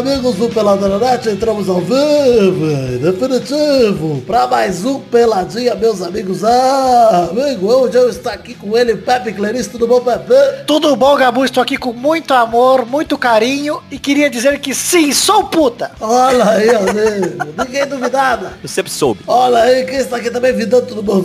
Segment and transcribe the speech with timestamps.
[0.00, 6.42] amigos do Peladronete, entramos ao vivo, em definitivo, para mais um Peladinha, meus amigos.
[6.42, 10.64] Ah, amigo, hoje eu estou aqui com ele, Pepe Clarice, tudo bom, Pepe?
[10.66, 11.44] Tudo bom, Gabu?
[11.44, 15.90] Estou aqui com muito amor, muito carinho e queria dizer que sim, sou puta.
[16.00, 18.52] Olha aí, amigo, ninguém duvidava.
[18.62, 19.20] Eu sempre soube.
[19.26, 21.20] Olha aí, quem está aqui também, Vidão, tudo bom?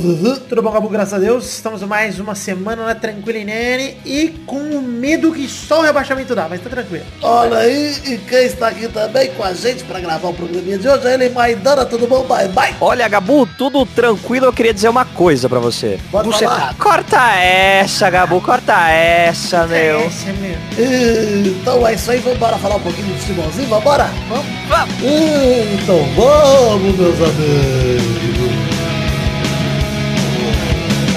[0.50, 0.90] Tudo bom, Gabu?
[0.90, 1.46] Graças a Deus.
[1.46, 6.48] Estamos mais uma semana na Tranquilinene e com o medo que só o rebaixamento dá,
[6.50, 7.05] mas tá tranquilo.
[7.22, 10.88] Olha aí, e quem está aqui também com a gente para gravar o programinha de
[10.88, 12.24] hoje é ele, Maidana, tudo bom?
[12.24, 12.76] Bye, bye.
[12.82, 14.46] Olha, Gabu, tudo tranquilo.
[14.48, 16.00] Eu queria dizer uma coisa pra você.
[16.12, 16.68] Pode Você falar.
[16.70, 16.76] tá.
[16.78, 20.05] Corta essa, Gabu, corta essa, meu.
[20.08, 21.46] Esse é meu.
[21.46, 24.10] Então é isso aí, vamos embora falar um pouquinho de futebolzinho, vambora?
[24.30, 24.96] Vamos, vamos.
[25.02, 28.55] Então vamos, meus amigos.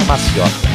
[0.06, 0.67] Maciota.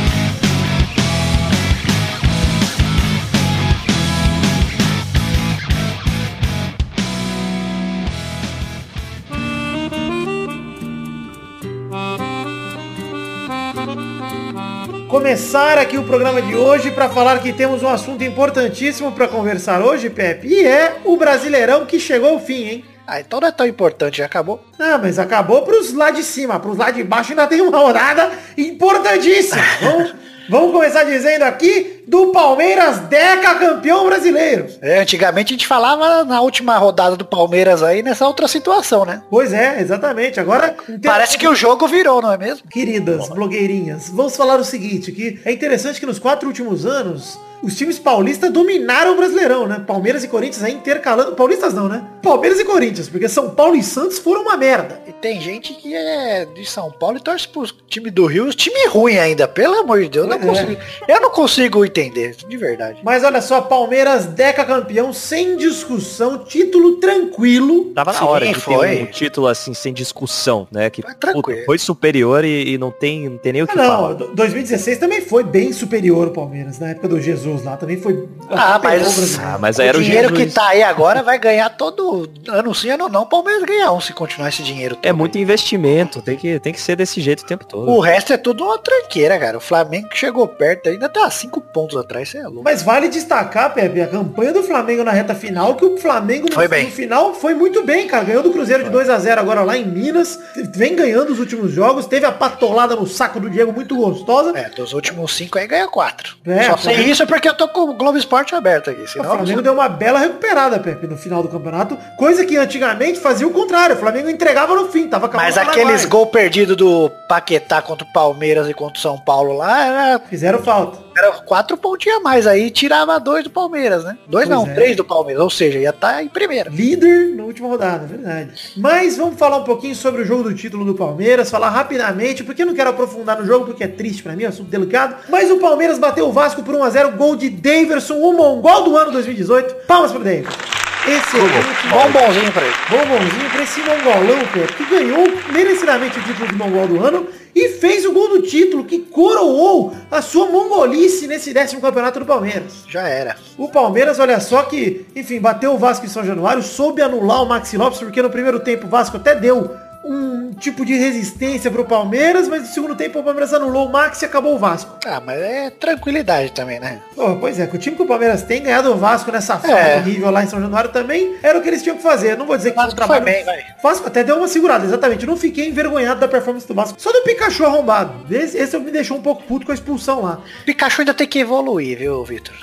[15.14, 19.80] Começar aqui o programa de hoje para falar que temos um assunto importantíssimo para conversar
[19.80, 22.86] hoje, Pepe, e é o Brasileirão que chegou ao fim, hein?
[23.06, 24.66] Ah, então não é tão importante, já acabou.
[24.80, 28.31] Não, mas acabou pros lá de cima, pros lá de baixo ainda tem uma rodada
[28.58, 29.61] importantíssima.
[29.84, 30.16] Vamos,
[30.49, 34.67] vamos começar dizendo aqui do Palmeiras Deca campeão brasileiro.
[34.81, 39.22] É, antigamente a gente falava na última rodada do Palmeiras aí nessa outra situação, né?
[39.30, 40.39] Pois é, exatamente.
[40.39, 42.67] Agora Parece que o jogo virou, não é mesmo?
[42.69, 47.75] Queridas blogueirinhas, vamos falar o seguinte, que é interessante que nos quatro últimos anos, os
[47.75, 49.81] times paulistas dominaram o Brasileirão, né?
[49.88, 51.31] Palmeiras e Corinthians aí intercalando.
[51.33, 52.03] Paulistas não, né?
[52.22, 55.02] Palmeiras e Corinthians, porque São Paulo e Santos foram uma merda.
[55.08, 58.88] E tem gente que é de São Paulo e torce pro time do Rio, time
[58.88, 60.46] ruim ainda, pelo amor de Deus, eu não É.
[60.47, 60.78] consigo.
[61.07, 63.00] Eu não consigo entender, de verdade.
[63.03, 67.85] Mas olha só, Palmeiras Deca campeão, sem discussão, título tranquilo.
[67.96, 68.88] Tava na Sim, hora de foi.
[68.97, 70.90] ter um título assim, sem discussão, né?
[70.90, 71.02] Que
[71.41, 74.13] Foi foi superior e, e não, tem, não tem nem o que Ah, não, falar.
[74.13, 78.28] do- 2016 também foi bem superior o Palmeiras, na época do Jesus lá, também foi...
[78.50, 79.40] Ah, atropelou mas-.
[79.40, 80.47] Ah, mas aí era o dinheiro Jesus.
[80.50, 83.24] que tá aí agora vai ganhar todo ano sim, ano não.
[83.24, 84.96] O Palmeiras ganha um se continuar esse dinheiro.
[84.96, 85.14] todo É aí.
[85.14, 87.91] muito investimento, tem que, tem que ser desse jeito o tempo todo.
[87.91, 89.58] O resto é tudo uma tranqueira, cara.
[89.58, 92.64] O Flamengo que chegou perto ainda tá cinco pontos atrás, você é louco.
[92.64, 96.53] Mas vale destacar, Pepe, a campanha do Flamengo na reta final, que o Flamengo no,
[96.56, 96.85] Foi bem.
[96.85, 98.24] no final foi muito bem, cara.
[98.24, 100.40] Ganhou do Cruzeiro de 2 a 0 agora lá em Minas.
[100.75, 102.06] Vem ganhando os últimos jogos.
[102.06, 104.58] Teve a patolada no saco do Diego muito gostosa.
[104.58, 106.35] É, dos últimos cinco aí ganha quatro.
[106.46, 109.01] É, Só sei isso porque eu tô com o Globo Esporte aberto aqui.
[109.01, 111.97] O Senão, Flamengo deu uma bela recuperada, Pepe, no final do campeonato.
[112.17, 113.95] Coisa que antigamente fazia o contrário.
[113.95, 118.13] O Flamengo entregava no fim, tava Mas acabando aqueles gol perdido do Paquetá contra o
[118.13, 120.99] Palmeiras e contra o São Paulo lá, era, Fizeram falta.
[121.17, 124.17] era quatro pontinhos a mais aí, tirava dois do Palmeiras, né?
[124.27, 124.73] Dois Pois não, é.
[124.73, 126.69] três do Palmeiras, ou seja, ia estar em primeira.
[126.69, 128.51] Líder na última rodada, verdade.
[128.77, 132.61] Mas vamos falar um pouquinho sobre o jogo do título do Palmeiras, falar rapidamente, porque
[132.61, 135.15] eu não quero aprofundar no jogo, porque é triste pra mim, é um assunto delicado.
[135.29, 139.11] Mas o Palmeiras bateu o Vasco por 1x0, gol de Daverson, o mongol do ano
[139.13, 139.75] 2018.
[139.88, 140.59] Palmas pro Daverson.
[141.07, 141.88] Excelente.
[141.89, 142.75] Bombonzinho pra ele.
[142.89, 147.69] Bombonzinho pra esse mongolão, Pedro, que ganhou merecidamente o título de mongol do ano e
[147.69, 152.84] fez o gol do título, que coroou a sua mongolice nesse décimo campeonato do Palmeiras.
[152.89, 153.38] Já era.
[153.57, 157.45] O Palmeiras, olha só que, enfim, bateu o Vasco em São Januário, soube anular o
[157.45, 159.72] Maxi Lopes, porque no primeiro tempo o Vasco até deu
[160.03, 164.25] um tipo de resistência pro Palmeiras, mas no segundo tempo o Palmeiras anulou o Maxi
[164.25, 164.97] e acabou o Vasco.
[165.06, 167.00] Ah, mas é tranquilidade também, né?
[167.16, 169.74] Pô, pois é, que o time que o Palmeiras tem ganhado o Vasco nessa fase
[169.74, 169.97] É.
[169.97, 172.38] horrível lá em São Januário também, era o que eles tinham que fazer.
[172.38, 173.24] Não vou dizer que Vasco foi trabalho...
[173.24, 173.64] bem, vai.
[173.81, 175.24] Vasco até deu uma segurada, exatamente.
[175.24, 177.00] Eu não fiquei envergonhado da performance do Vasco.
[177.02, 178.14] Só do Pikachu arrombado.
[178.34, 180.41] Esse, esse me deixou um pouco puto com a expulsão lá.
[180.66, 182.56] Pikachu ainda tem que evoluir, viu, Vitor?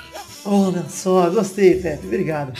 [0.45, 2.53] Olha só, gostei, Pepe, obrigado.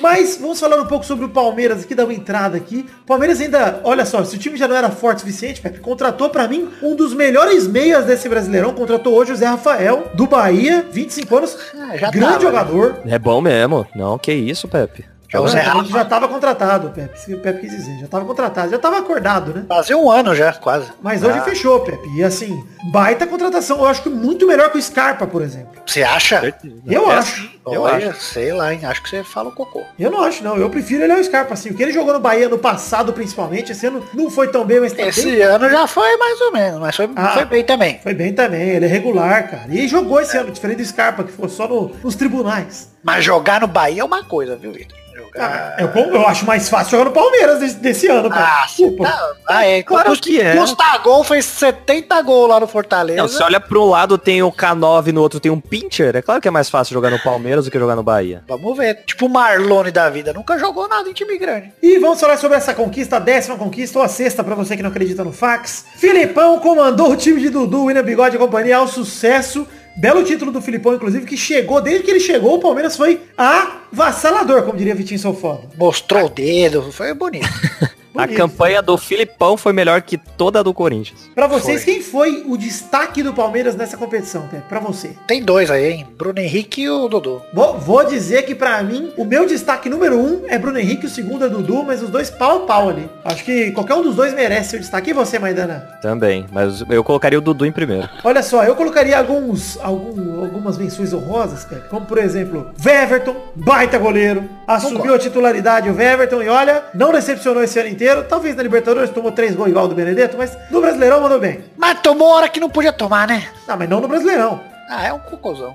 [0.00, 2.86] Mas vamos falar um pouco sobre o Palmeiras aqui, dar uma entrada aqui.
[3.02, 5.80] O Palmeiras ainda, olha só, se o time já não era forte o suficiente, Pepe,
[5.80, 8.72] contratou pra mim um dos melhores meias desse Brasileirão.
[8.74, 12.98] Contratou hoje o Zé Rafael, do Bahia, 25 anos, Ah, já grande tava, jogador.
[13.06, 13.86] É bom mesmo.
[13.94, 15.13] Não, que isso, Pepe.
[15.34, 15.84] Já o Zé Ele Rafa.
[15.90, 17.98] já estava contratado, Pepe, que o Pepe quis dizer.
[17.98, 19.64] Já estava contratado, já estava acordado, né?
[19.68, 20.86] Fazia um ano já, quase.
[21.02, 22.08] Mas hoje Ah, fechou, Pepe.
[22.16, 23.78] E assim, baita contratação.
[23.78, 25.74] Eu acho que muito melhor que o Scarpa, por exemplo.
[25.86, 26.54] Você acha?
[26.86, 27.50] Eu É, acho.
[27.66, 28.20] Eu Olha, acho.
[28.22, 28.80] sei lá, hein?
[28.84, 29.82] Acho que você fala o cocô.
[29.98, 30.56] Eu não acho, não.
[30.56, 31.70] Eu prefiro ele ao Scarpa, assim.
[31.70, 34.80] O que ele jogou no Bahia no passado, principalmente, esse ano não foi tão bem,
[34.80, 35.42] mas tá Esse bem.
[35.42, 37.28] ano já foi mais ou menos, mas foi, Ah.
[37.34, 37.98] foi bem também.
[38.02, 39.64] Foi bem também, ele é regular, cara.
[39.68, 42.93] E jogou esse ano, diferente do Scarpa, que ficou só no- nos tribunais.
[43.04, 44.96] Mas jogar no Bahia é uma coisa, viu, Vitor?
[45.14, 45.76] Jogar...
[45.78, 48.46] Ah, eu, eu acho mais fácil jogar no Palmeiras desse, desse ano, cara.
[48.46, 48.66] Ah,
[49.00, 49.32] tá.
[49.48, 49.80] Ah, é.
[49.82, 50.56] Claro Custa- que é.
[50.56, 53.20] Custa gol, fez 70 gols lá no Fortaleza.
[53.20, 56.22] Não, se olha pra um lado tem o K9 no outro tem um Pincher, é
[56.22, 58.42] claro que é mais fácil jogar no Palmeiras do que jogar no Bahia.
[58.48, 59.04] Vamos ver.
[59.04, 60.32] Tipo o Marlone da vida.
[60.32, 61.72] Nunca jogou nada em time grande.
[61.80, 64.82] E vamos falar sobre essa conquista, a décima conquista, ou a sexta, pra você que
[64.82, 65.84] não acredita no fax.
[65.96, 69.64] Filipão comandou o time de Dudu, William Bigode e companhia ao sucesso.
[69.96, 74.62] Belo título do Filipão, inclusive, que chegou, desde que ele chegou, o Palmeiras foi avassalador,
[74.64, 75.68] como diria Vitinho Sou Foda.
[75.76, 76.90] Mostrou o dedo.
[76.92, 77.48] Foi bonito.
[78.14, 78.36] A Bonito.
[78.36, 81.28] campanha do Filipão foi melhor que toda a do Corinthians.
[81.34, 84.68] Pra vocês, quem foi o destaque do Palmeiras nessa competição, Pepe?
[84.68, 85.16] Pra você.
[85.26, 86.06] Tem dois aí, hein?
[86.16, 87.42] Bruno Henrique e o Dudu.
[87.52, 91.08] Vou, vou dizer que pra mim, o meu destaque número um é Bruno Henrique, o
[91.10, 93.10] segundo é Dudu, mas os dois pau a pau ali.
[93.24, 95.10] Acho que qualquer um dos dois merece seu destaque.
[95.10, 95.80] E você, Maidana?
[96.00, 98.08] Também, mas eu colocaria o Dudu em primeiro.
[98.22, 103.98] Olha só, eu colocaria alguns, algum, algumas menções honrosas, Pepe, como por exemplo, Weverton, baita
[103.98, 108.62] goleiro, assumiu a titularidade o Weverton e olha, não decepcionou esse ano inteiro, talvez na
[108.62, 111.60] Libertadores tomou três gols igual do Benedetto, mas no Brasileirão mandou bem.
[111.76, 113.44] Mas tomou hora que não podia tomar, né?
[113.66, 114.60] Não, mas não no Brasileirão.
[114.90, 115.74] Ah, é um cocôzão.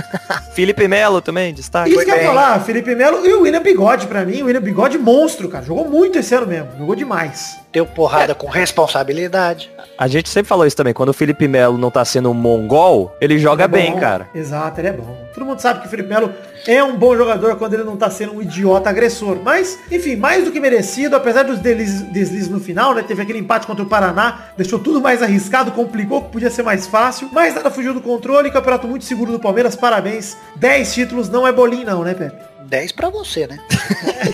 [0.54, 1.90] Felipe Melo também, destaque.
[1.90, 2.26] Isso que eu ia bem.
[2.26, 5.86] falar, Felipe Melo e o William Bigode pra mim, o William Bigode monstro, cara, jogou
[5.86, 7.58] muito esse ano mesmo, jogou demais.
[7.70, 9.70] Deu porrada com responsabilidade.
[9.98, 13.14] A gente sempre falou isso também, quando o Felipe Melo não tá sendo um mongol,
[13.20, 14.00] ele joga Ele é bem, bom.
[14.00, 14.28] cara.
[14.34, 15.25] Exato, ele é bom.
[15.36, 16.32] Todo mundo sabe que o Felipe Melo
[16.66, 19.36] é um bom jogador quando ele não tá sendo um idiota agressor.
[19.44, 23.02] Mas, enfim, mais do que merecido, apesar dos deslizes, no final, né?
[23.02, 26.86] Teve aquele empate contra o Paraná, deixou tudo mais arriscado, complicou, que podia ser mais
[26.86, 27.28] fácil.
[27.34, 30.38] Mas nada fugiu do controle, campeonato muito seguro do Palmeiras, parabéns.
[30.56, 32.42] 10 títulos não é bolinho não, né, Pepe?
[32.64, 33.58] 10 pra você, né?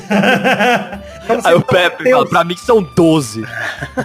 [1.26, 3.44] Pra você Aí o Pepe Deus, fala, pra mim que são 12.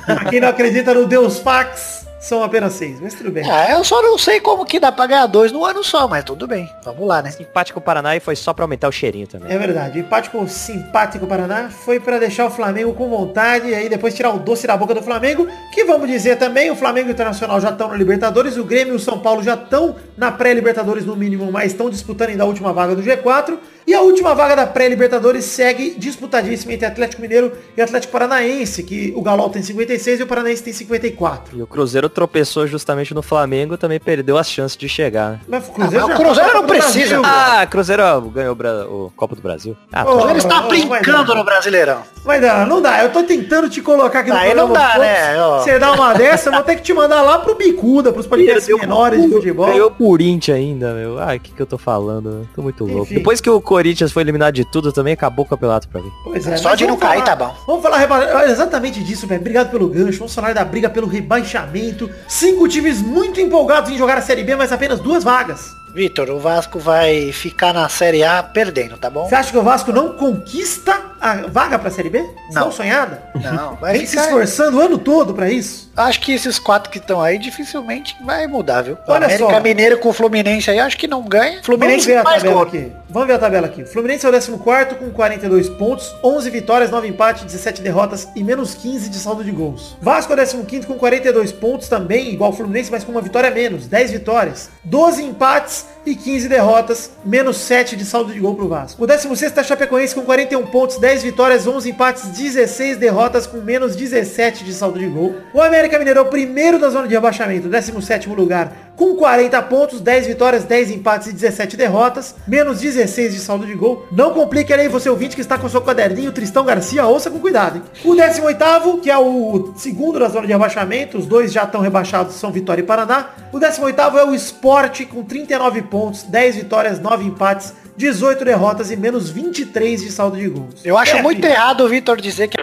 [0.05, 3.49] pra quem não acredita no Deus Fax, são apenas 6, mas tudo bem.
[3.49, 6.23] Ah, eu só não sei como que dá pra ganhar dois no ano só, mas
[6.23, 6.69] tudo bem.
[6.83, 7.31] Vamos lá, né?
[7.39, 9.51] Empate com o Paraná e foi só pra aumentar o cheirinho também.
[9.51, 9.99] É verdade.
[9.99, 14.15] Empate com o simpático Paraná foi para deixar o Flamengo com vontade e aí depois
[14.15, 17.13] tirar o doce da boca do Flamengo, que vamos dizer também, o Flamengo e o
[17.13, 21.05] Internacional já estão na Libertadores, o Grêmio e o São Paulo já estão na pré-Libertadores
[21.05, 23.57] no mínimo, mas estão disputando ainda a última vaga do G4.
[23.87, 29.13] E a última vaga da pré-Libertadores segue disputadíssima entre Atlético Mineiro e Atlético Paranaense, que
[29.15, 31.57] o Galo tem 56 e o Paranaense tem 54.
[31.57, 35.31] E o Cruzeiro tropeçou justamente no Flamengo, também perdeu as chances de chegar.
[35.31, 35.39] né?
[35.47, 37.21] Mas o Ah, mas já o Cruzeiro não precisa.
[37.23, 39.77] Ah, Cruzeiro ganhou o, o Copa do Brasil.
[39.93, 40.29] Ah, tá.
[40.31, 42.01] Ele está brincando no Brasileirão.
[42.25, 43.01] Mas não, não dá.
[43.03, 45.37] Eu tô tentando te colocar aqui no Aí não dá, né?
[45.59, 48.67] Você dá uma dessa, eu vou ter que te mandar lá pro Bicuda, pros podcasts
[48.77, 49.67] menores de futebol.
[49.67, 51.17] Ganhou o Corinthians ainda, meu.
[51.19, 52.45] Ai, o que, que eu tô falando?
[52.53, 53.03] Tô muito louco.
[53.03, 53.15] Enfim.
[53.15, 56.11] Depois que o Corinthians foi eliminado de tudo, também acabou o campeonato pra mim.
[56.23, 57.55] Pois é, Só de não cair tá bom.
[57.67, 59.39] Vamos falar reba- exatamente disso, velho.
[59.39, 60.17] Obrigado pelo gancho.
[60.17, 62.09] Vamos falar da briga pelo rebaixamento.
[62.27, 65.67] Cinco times muito empolgados em jogar a Série B, mas apenas duas vagas.
[65.93, 69.27] Vitor, o Vasco vai ficar na Série A perdendo, tá bom?
[69.27, 72.21] Você acha que o Vasco não conquista a vaga pra Série B?
[72.51, 72.65] Não.
[72.65, 72.71] Não.
[72.71, 73.23] sonhada?
[73.35, 75.91] Não, vai Vem se esforçando o ano todo pra isso.
[75.95, 78.95] Acho que esses quatro que estão aí dificilmente vai mudar, viu?
[79.07, 79.59] O Olha América só.
[79.59, 81.53] Mineiro com o Fluminense aí, acho que não ganha.
[81.53, 82.63] Vamos Fluminense ver a tabela gol.
[82.63, 82.91] aqui.
[83.09, 83.85] Vamos ver a tabela aqui.
[83.85, 88.75] Fluminense é o 14 com 42 pontos, 11 vitórias, 9 empates, 17 derrotas e menos
[88.75, 89.97] 15 de saldo de gols.
[90.01, 93.49] Vasco é o 15 com 42 pontos também, igual o Fluminense, mas com uma vitória
[93.49, 98.67] menos, 10 vitórias, 12 empates e 15 derrotas, menos 7 de saldo de gol pro
[98.67, 99.03] Vasco.
[99.03, 103.57] O 16 é a Chapecoense com 41 pontos, 10 vitórias, 11 empates, 16 derrotas com
[103.57, 105.35] menos 17 de saldo de gol.
[105.53, 110.01] O América Mineiro é o primeiro da zona de rebaixamento, 17º lugar, com 40 pontos,
[110.01, 114.07] 10 vitórias, 10 empates e 17 derrotas, menos 16 de saldo de gol.
[114.11, 117.77] Não complique aí você ouvinte que está com seu caderninho, Tristão Garcia, ouça com cuidado.
[117.77, 117.83] Hein?
[118.03, 122.35] O 18º, que é o segundo da zona de rebaixamento, os dois já estão rebaixados,
[122.35, 123.29] são Vitória e Paraná.
[123.53, 128.95] O 18º é o Sport com 39 pontos, 10 vitórias, 9 empates, 18 derrotas e
[128.95, 130.83] menos 23 de saldo de gols.
[130.83, 132.57] Eu acho Pepe, muito errado o Vitor dizer que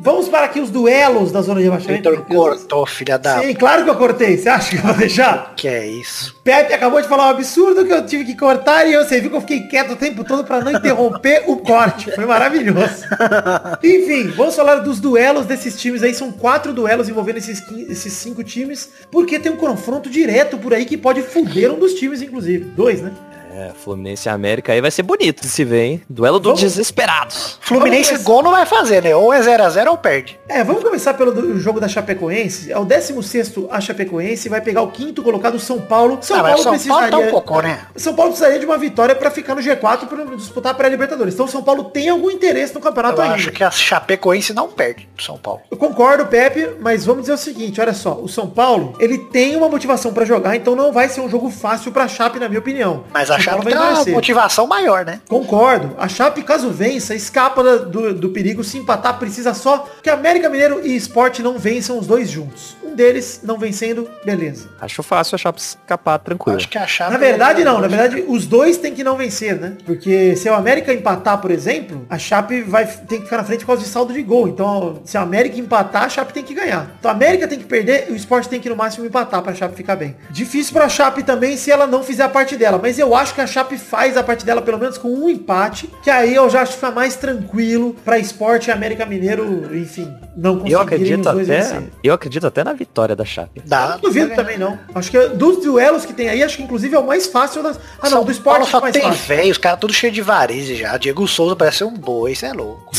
[0.00, 2.08] Vamos para aqui os duelos da zona de rebaixamento.
[2.10, 3.40] Vitor cortou, filha da...
[3.40, 4.38] Sim, claro que eu cortei.
[4.38, 5.54] Você acha que eu vou deixar?
[5.56, 6.36] Que é isso?
[6.44, 9.36] Pepe acabou de falar um absurdo que eu tive que cortar e você viu que
[9.36, 12.12] eu fiquei quieto o tempo todo para não interromper o corte.
[12.12, 13.04] Foi maravilhoso.
[13.82, 16.14] Enfim, vamos falar dos duelos desses times aí.
[16.14, 20.84] São quatro duelos envolvendo esses, esses cinco times, porque tem um confronto direto por aí
[20.84, 22.64] que pode fuder um dos times, inclusive.
[22.66, 23.12] Dois, né?
[23.58, 26.02] É, Fluminense e América aí vai ser bonito de se ver, hein?
[26.08, 27.58] Duelo dos Vamos- desesperados.
[27.60, 29.16] Fluminense Vamos gol não vai fazer, né?
[29.16, 30.38] Ou é 0x0 ou perde.
[30.48, 32.70] É, vamos começar pelo do- jogo da Chapecoense.
[32.70, 36.18] É o 16º a Chapecoense, vai pegar o quinto colocado São Paulo.
[36.20, 37.30] São ah, Paulo São Paulo tá um precisaria...
[37.32, 37.80] cocô, né?
[37.96, 41.34] São Paulo precisaria de uma vitória para ficar no G4 para disputar a pré-Libertadores.
[41.34, 43.34] Então o São Paulo tem algum interesse no campeonato Eu ainda.
[43.34, 45.62] acho que a Chapecoense não perde São Paulo.
[45.70, 49.56] Eu concordo, Pepe, mas vamos dizer o seguinte, olha só, o São Paulo, ele tem
[49.56, 52.60] uma motivação pra jogar, então não vai ser um jogo fácil pra Chape, na minha
[52.60, 53.04] opinião.
[53.12, 55.20] Mas a Chape vai tem uma motivação maior, né?
[55.28, 55.94] Concordo.
[55.98, 58.62] A Chape, caso vença, escapa do, do perigo.
[58.64, 62.76] Se empatar, precisa só que América Mineiro e Sport não vençam os dois juntos.
[62.84, 64.68] Um deles não vencendo, beleza.
[64.80, 66.56] Acho fácil a Chape escapar tranquilo.
[66.56, 67.12] Acho que a Chape...
[67.12, 67.80] Na verdade, não.
[67.80, 69.76] Na verdade, os dois têm que não vencer, né?
[69.84, 73.60] Porque se o América empatar, por exemplo, a Chape vai tem que ficar na frente
[73.60, 74.48] por causa de saldo de gol.
[74.48, 76.90] Então, se a América empatar, a Chape tem que ganhar.
[76.98, 79.54] Então, a América tem que perder e o Sport tem que, no máximo, empatar pra
[79.54, 80.16] Chape ficar bem.
[80.30, 82.78] Difícil pra Chape também se ela não fizer a parte dela.
[82.80, 85.88] Mas eu acho que a Chape faz a parte dela, pelo menos com um empate,
[86.02, 90.12] que aí eu já acho que fica mais tranquilo pra Sport e América Mineiro, enfim,
[90.36, 91.82] não conseguirem Eu acredito os dois até, vencer.
[92.02, 93.62] eu acredito até na vitória da Chape.
[93.64, 94.78] Dá, Não duvido também não.
[94.94, 97.78] Acho que dos duelos que tem aí, acho que inclusive é o mais fácil das.
[98.00, 99.24] Ah não, do esporte Paulo é só o mais tem fácil.
[99.26, 100.96] velho, os caras tudo cheio de varizes já.
[100.96, 102.90] Diego Souza parece um boi, isso é louco.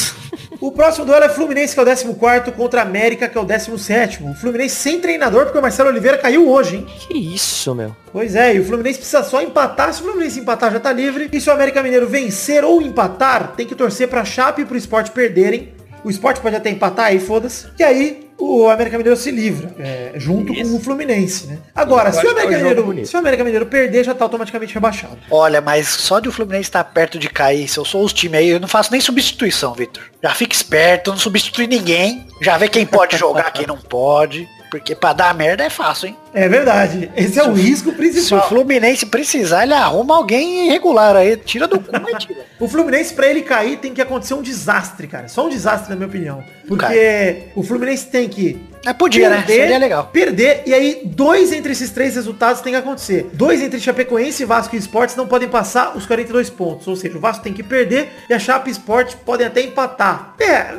[0.62, 4.24] O próximo duelo é Fluminense, que é o 14 contra América, que é o 17
[4.24, 6.88] O Fluminense sem treinador, porque o Marcelo Oliveira caiu hoje, hein?
[7.08, 7.96] Que isso, meu?
[8.12, 9.94] Pois é, e o Fluminense precisa só empatar.
[9.94, 11.30] Se o Fluminense empatar, já tá livre.
[11.32, 14.75] E se o América Mineiro vencer ou empatar, tem que torcer pra Chape e pro
[14.78, 15.74] Sport perderem.
[16.04, 17.68] O Sport pode até empatar, aí foda-se.
[17.78, 20.72] Que aí o América Mineiro se livra, é, junto Isso.
[20.72, 21.60] com o Fluminense, né?
[21.75, 25.17] Agora, se o, América Mineiro, se o América Mineiro perder, já tá automaticamente rebaixado.
[25.29, 28.39] Olha, mas só de o Fluminense estar perto de cair, se eu sou os times
[28.39, 30.03] aí, eu não faço nem substituição, Vitor.
[30.24, 32.25] Já fica esperto, não substitui ninguém.
[32.41, 34.48] Já vê quem pode jogar, quem não pode.
[34.69, 36.17] Porque pra dar merda é fácil, hein?
[36.33, 37.12] É verdade.
[37.15, 38.50] Esse é o risco Se o principal.
[38.50, 41.38] Fluminense precisar, ele arruma alguém irregular aí.
[41.38, 42.50] Tira do cu, mas tira.
[42.59, 45.29] O Fluminense, pra ele cair, tem que acontecer um desastre, cara.
[45.29, 46.43] Só um desastre, na minha opinião.
[46.67, 49.45] Porque o Fluminense tem que É, podia, né?
[49.48, 50.09] Seria legal.
[50.12, 53.29] Perder, e aí dois entre esses três resultados tem que acontecer.
[53.31, 56.86] Dois entre Chapecoense, Vasco e Esportes não podem passar os 42 pontos.
[56.86, 60.36] Ou seja, o Vasco tem que perder e a Chape e Esporte podem até empatar.
[60.38, 60.74] É,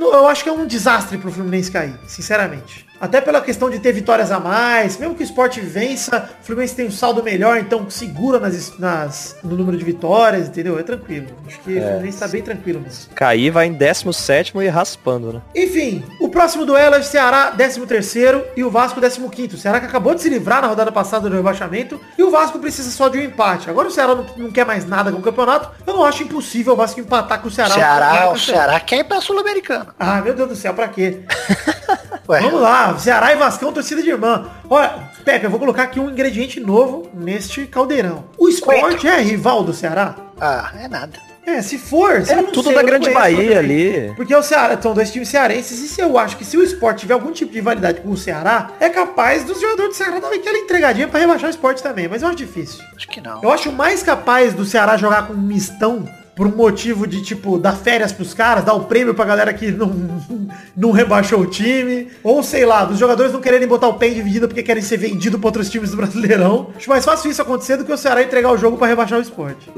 [0.00, 2.90] eu acho que é um desastre pro Fluminense cair, sinceramente.
[3.00, 6.74] Até pela questão de ter vitórias a mais, mesmo que o Sport vença, o Fluminense
[6.74, 10.78] tem um saldo melhor, então segura nas, nas, no número de vitórias, entendeu?
[10.78, 11.26] É tranquilo.
[11.46, 13.12] Acho que o Fluminense tá bem tranquilo mesmo.
[13.14, 15.42] Cair vai em 17 e raspando, né?
[15.54, 19.54] Enfim, o próximo duelo é o Ceará 13º e o Vasco 15º.
[19.54, 22.58] O Ceará que acabou de se livrar na rodada passada do rebaixamento e o Vasco
[22.58, 23.68] precisa só de um empate.
[23.70, 25.70] Agora o Ceará não, não quer mais nada com o campeonato.
[25.86, 27.74] Eu não acho impossível o Vasco empatar com o Ceará.
[27.74, 29.88] Ceará, o Ceará quer ir pra Sul-Americana.
[29.98, 31.20] Ah, meu Deus do céu, pra quê?
[32.30, 34.46] Ué, Vamos lá, Ceará e Vascão, torcida de irmã.
[34.68, 34.92] Olha,
[35.24, 38.24] Pepe, eu vou colocar aqui um ingrediente novo neste caldeirão.
[38.38, 40.14] O esporte é rival do Ceará?
[40.40, 41.18] Ah, é nada.
[41.44, 43.56] É, se for, É tudo sei, da Grande conheço Bahia também.
[43.56, 44.12] ali.
[44.14, 47.00] Porque o Ceará são dois times cearenses e se eu acho que se o esporte
[47.00, 50.28] tiver algum tipo de rivalidade com o Ceará, é capaz dos jogadores do Ceará dar
[50.32, 52.80] aquela entregadinha pra rebaixar o esporte também, mas eu acho difícil.
[52.94, 53.42] Acho que não.
[53.42, 56.06] Eu acho mais capaz do Ceará jogar com um mistão
[56.40, 59.70] por um motivo de, tipo, dar férias pros caras, dar o prêmio pra galera que
[59.70, 59.92] não,
[60.74, 62.08] não rebaixou o time.
[62.24, 64.96] Ou, sei lá, dos jogadores não quererem botar o pé em dividida porque querem ser
[64.96, 66.68] vendidos pra outros times do Brasileirão.
[66.74, 69.22] Acho mais fácil isso acontecer do que o Ceará entregar o jogo pra rebaixar o
[69.22, 69.70] esporte.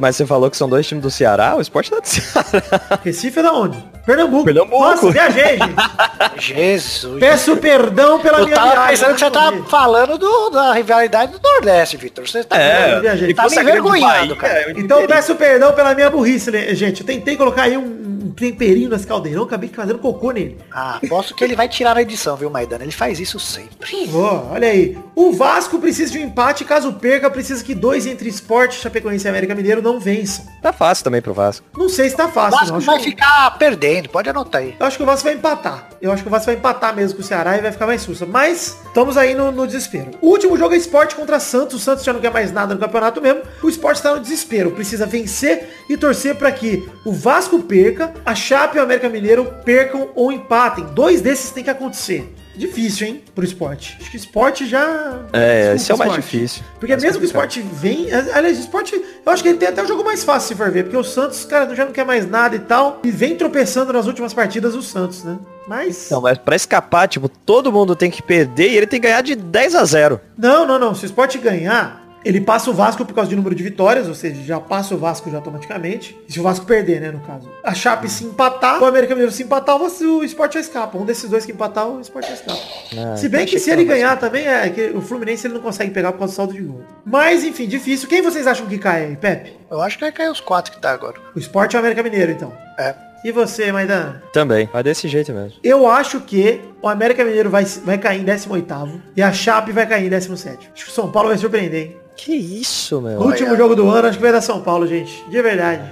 [0.00, 1.54] Mas você falou que são dois times do Ceará?
[1.54, 2.98] O esporte é do Ceará.
[3.04, 3.78] Recife é da onde?
[4.04, 4.44] Pernambuco.
[4.46, 4.80] Pernambuco.
[4.82, 6.40] Nossa, viajei, gente.
[6.42, 7.20] Jesus.
[7.20, 8.88] Peço perdão pela Eu minha tava viagem.
[8.90, 12.26] pensando que você tava falando do- da rivalidade do Nordeste, Vitor.
[12.28, 13.30] Você tá, É, tá viajei.
[13.30, 14.70] e me Bahia, cara.
[14.72, 17.00] eu Então peço perdão pela minha burrice, né, gente.
[17.00, 17.82] Eu tentei colocar aí um,
[18.26, 20.56] um temperinho nesse caldeirão, acabei fazendo cocô nele.
[20.72, 22.84] Ah, posso que ele vai tirar na edição, viu, Maidana?
[22.84, 24.08] Ele faz isso sempre.
[24.14, 24.96] Ó, olha aí.
[25.14, 29.28] O Vasco precisa de um empate, caso perca, precisa que dois entre Esporte, Chapecoense e
[29.28, 30.46] América Mineiro não vençam.
[30.62, 31.66] Tá fácil também pro Vasco.
[31.76, 32.80] Não sei se tá O fácil, Vasco não.
[32.80, 34.74] Vai que- ficar perdendo, pode anotar aí.
[34.78, 35.88] eu acho que o Vasco vai empatar.
[36.00, 38.00] Eu acho que o Vasco vai empatar mesmo com o Ceará e vai ficar mais
[38.00, 38.24] sussa.
[38.24, 40.12] Mas estamos aí no, no desespero.
[40.22, 41.76] O último jogo é Esporte contra Santos.
[41.76, 43.42] O Santos já não quer mais nada no campeonato mesmo.
[43.62, 44.70] O Esporte está no desespero.
[44.70, 49.44] Precisa vencer e torcer para que o Vasco perca, a Chape e o América Mineiro
[49.64, 50.84] percam ou empatem.
[50.94, 52.32] Dois desses tem que acontecer.
[52.56, 53.96] Difícil, hein, pro esporte.
[54.00, 55.20] Acho que o esporte já.
[55.32, 56.30] É, Desculpa, esse é o mais esporte.
[56.30, 56.62] difícil.
[56.78, 57.50] Porque Mais mesmo que o complicado.
[57.62, 58.12] esporte vem.
[58.34, 58.94] Aliás, o esporte.
[59.24, 60.82] Eu acho que ele tem até o jogo mais fácil se for ver.
[60.82, 63.00] Porque o Santos, cara, já não quer mais nada e tal.
[63.02, 65.38] E vem tropeçando nas últimas partidas o Santos, né?
[65.66, 66.08] Mas.
[66.10, 69.22] Não, mas pra escapar, tipo, todo mundo tem que perder e ele tem que ganhar
[69.22, 70.20] de 10 a 0.
[70.36, 70.94] Não, não, não.
[70.94, 74.14] Se o esporte ganhar, ele passa o Vasco por causa de número de vitórias, ou
[74.14, 76.16] seja, já passa o Vasco já automaticamente.
[76.28, 77.48] E se o Vasco perder, né, no caso.
[77.64, 80.98] A Chape se empatar, o América Mineiro se empatar, o esporte já escapa.
[80.98, 82.60] Um desses dois que empatar, o esporte já escapa.
[82.96, 85.60] Ah, se bem achei que se ele ganhar também, é que o Fluminense ele não
[85.60, 86.82] consegue pegar por causa do saldo de gol.
[87.04, 88.08] Mas, enfim, difícil.
[88.08, 89.56] Quem vocês acham que cai aí, Pepe?
[89.70, 91.16] Eu acho que vai cair os quatro que tá agora.
[91.34, 92.52] O esporte ou o América Mineiro, então?
[92.78, 92.94] É.
[93.22, 94.22] E você, Maidana?
[94.32, 95.52] Também, vai desse jeito mesmo.
[95.62, 99.86] Eu acho que o América Mineiro vai, vai cair em 18º e a Chape vai
[99.86, 100.58] cair em 17º.
[100.74, 101.96] Acho que o São Paulo vai surpreender, hein?
[102.16, 103.20] Que isso, meu?
[103.20, 105.24] Último jogo do ano, acho que vai dar São Paulo, gente.
[105.28, 105.82] De verdade.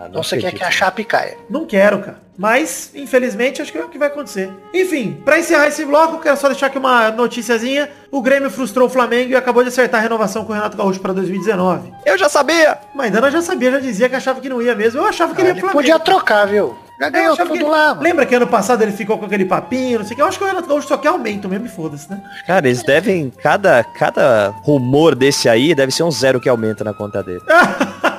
[0.00, 0.58] não Então você quer acredito.
[0.60, 1.36] que a Chape caia.
[1.50, 2.22] Não quero, cara.
[2.38, 4.50] Mas, infelizmente, acho que é o que vai acontecer.
[4.72, 7.90] Enfim, pra encerrar esse bloco, quero só deixar aqui uma noticiazinha.
[8.10, 10.98] O Grêmio frustrou o Flamengo e acabou de acertar a renovação com o Renato Gaúcho
[11.00, 11.92] pra 2019.
[12.06, 12.78] Eu já sabia!
[12.94, 15.00] Mas Dana já sabia, já dizia que achava que não ia mesmo.
[15.00, 15.92] Eu achava que ele ia Ele pro Flamengo.
[15.94, 16.76] podia trocar, viu?
[17.02, 18.02] Já ganhou tudo que lá, mano.
[18.02, 20.22] Lembra que ano passado ele ficou com aquele papinho, não sei o que.
[20.22, 22.22] Eu acho que o Renato Gaúcho só quer aumento mesmo foda-se, né?
[22.46, 23.28] Cara, eles devem.
[23.42, 27.42] Cada, cada rumor desse aí deve ser um zero que aumenta na conta dele.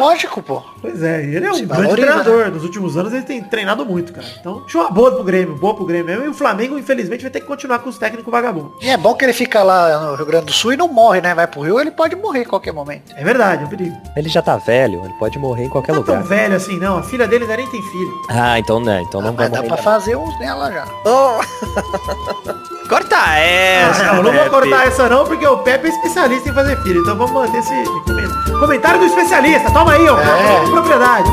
[0.00, 0.62] Lógico, pô.
[0.80, 2.50] Pois é, ele é um Se grande valoriza, treinador.
[2.52, 4.26] Nos últimos anos ele tem treinado muito, cara.
[4.40, 6.24] Então, deixa uma boa pro Grêmio, boa pro Grêmio mesmo.
[6.24, 8.72] E o Flamengo, infelizmente, vai ter que continuar com os técnicos vagabundos.
[8.82, 11.20] E é bom que ele fica lá no Rio Grande do Sul e não morre,
[11.20, 11.34] né?
[11.34, 13.12] Vai pro Rio, ele pode morrer a qualquer momento.
[13.16, 13.96] É verdade, é um perigo.
[14.16, 16.28] Ele já tá velho, ele pode morrer em qualquer Não tá tão lugar.
[16.36, 16.98] velho assim, não.
[16.98, 18.12] A filha dele ainda nem tem filho.
[18.30, 19.68] Ah, então não, então não vai Mas dá morrer.
[19.68, 19.82] pra não.
[19.84, 20.84] fazer uns nela já.
[22.88, 24.12] Corta essa!
[24.12, 27.00] não, não vou cortar essa não, porque o Pepe é especialista em fazer filho.
[27.00, 28.60] Então vamos manter esse comentário.
[28.60, 29.70] Comentário do especialista.
[29.72, 30.18] Toma aí, ó.
[30.18, 30.60] É.
[30.64, 31.30] Com propriedade.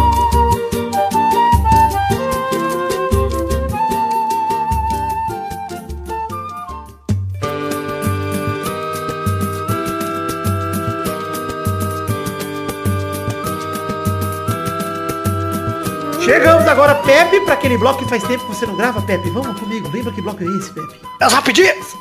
[16.23, 19.29] Chegamos agora, Pepe, para aquele bloco que faz tempo que você não grava, Pepe.
[19.29, 21.01] Vamos comigo, lembra que bloco é esse, Pepe?
[21.19, 21.97] É os rapidinhos!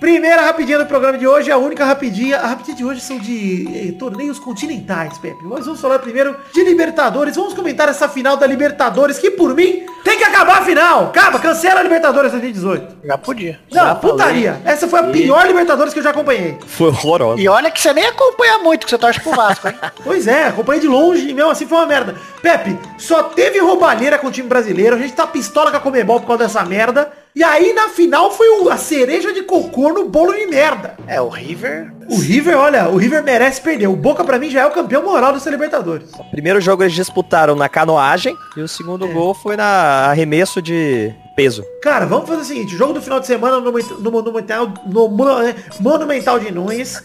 [0.00, 2.38] Primeira rapidinha do programa de hoje, a única rapidinha.
[2.38, 5.44] A rapidinha de hoje são de eh, torneios continentais, Pepe.
[5.44, 7.34] Nós vamos falar primeiro de Libertadores.
[7.34, 11.06] Vamos comentar essa final da Libertadores, que por mim tem que acabar a final.
[11.06, 12.96] Acaba, cancela a Libertadores 2018.
[13.04, 13.58] Já podia.
[13.72, 14.00] Não, Já falei.
[14.12, 14.62] putaria.
[14.64, 16.56] Essa foi a pior Libertadores que eu já acompanhei.
[16.64, 17.40] Foi horroroso.
[17.42, 19.74] E olha que você nem acompanha muito, que você torce pro Vasco, hein?
[20.04, 22.14] Pois é, acompanhei de longe e mesmo assim foi uma merda.
[22.40, 24.94] Pepe, só teve roubalheira com o time brasileiro.
[24.94, 27.10] A gente tá pistola com a Comebol por causa dessa merda.
[27.38, 30.96] E aí na final foi o- a cereja de cocô no bolo de merda.
[31.06, 31.92] É, o River.
[32.10, 33.86] O River, olha, o River merece perder.
[33.86, 36.10] O Boca pra mim já é o campeão moral dessa Libertadores.
[36.18, 41.14] O primeiro jogo eles disputaram na canoagem e o segundo gol foi na arremesso de
[41.36, 41.62] peso.
[41.80, 45.06] Cara, vamos fazer o seguinte, o jogo do final de semana no, no Monumental, no
[45.08, 47.00] Mo- é, Monumental de Nunes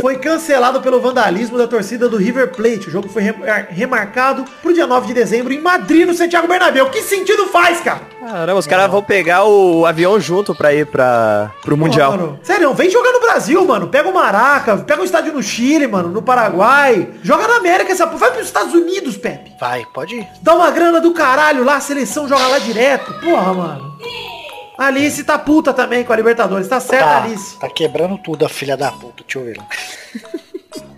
[0.00, 2.88] foi cancelado pelo vandalismo da torcida do River Plate.
[2.88, 3.34] O jogo foi re-
[3.70, 6.90] remarcado pro dia 9 de dezembro em Madrid, no Santiago Bernabéu.
[6.90, 8.00] Que sentido faz, cara?
[8.20, 12.12] Caramba, os caras vão pegar o avião junto pra ir pra, pro Mundial.
[12.12, 13.88] Pô, mano, sério, vem jogar no Brasil, mano.
[13.88, 17.08] Pega o Maraca, pega o estádio no Chile, mano, no Paraguai.
[17.22, 18.18] Joga na América essa porra.
[18.18, 19.52] Vai pros Estados Unidos, Pepe.
[19.60, 20.28] Vai, pode ir.
[20.42, 23.12] Dá uma grana do caralho lá, a seleção joga lá direto.
[23.20, 23.96] Porra, mano.
[24.78, 26.68] A Alice tá puta também com a Libertadores.
[26.68, 27.58] Tá certo, Tá, Alice.
[27.58, 29.24] tá quebrando tudo a filha da puta.
[29.26, 29.58] Deixa eu ver.
[29.58, 29.66] lá.